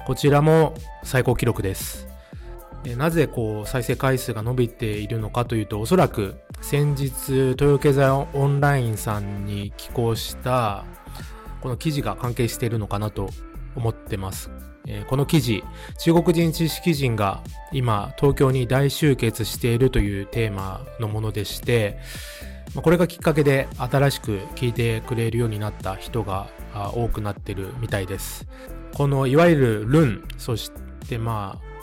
[0.05, 2.07] こちらも最高記録です。
[2.97, 10.85] なぜこう再生回数が伸びているのかというと、おそらく先日、東洋経済オンラインさんに寄稿した
[11.61, 13.29] この記事が関係しているのかなと
[13.75, 14.49] 思ってます。
[15.07, 15.63] この記事、
[15.97, 17.41] 中国人知識人が
[17.71, 21.99] 今東京に大集結しているというテーマのものでして、
[22.75, 26.49] これがきっかけで新しく聞いてくれるようになった人が
[26.95, 28.47] 多くなってるみたいです。
[28.93, 30.71] このいわゆるルン、そし
[31.07, 31.73] てまあ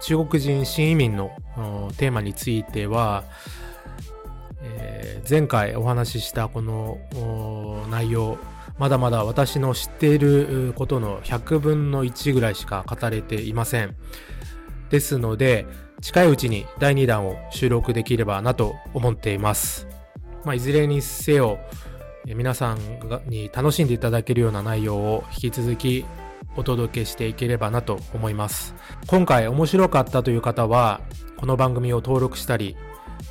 [0.00, 1.30] 中国人新移民の
[1.96, 3.24] テーマについては、
[4.62, 6.98] えー、前回お話ししたこの
[7.90, 8.38] 内容、
[8.78, 13.96] まだまだ私の知っていることの100分の1ぐらいしか語れていません。
[14.88, 15.66] ですので、
[16.00, 19.97] 近いうちに第2弾を収録できればなと思っています。
[20.44, 21.58] まあ、いずれにせよ、
[22.24, 22.78] 皆さん
[23.28, 26.04] に楽しんでいただけるような内容を引き続き
[26.56, 28.74] お届けしていければなと思います。
[29.06, 31.00] 今回面白かったという方は、
[31.36, 32.76] この番組を登録したり、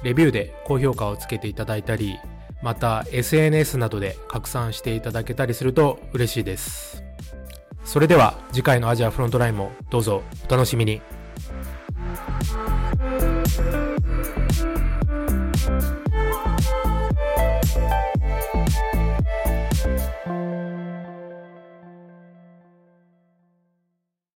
[0.03, 2.17] レビューで高評価をつけていただいたり、
[2.61, 7.03] また SNS などで拡散していただけたりすると嬉しいです。
[7.83, 11.01] それでは次回のアジアフロントラインもどうぞお楽しみに。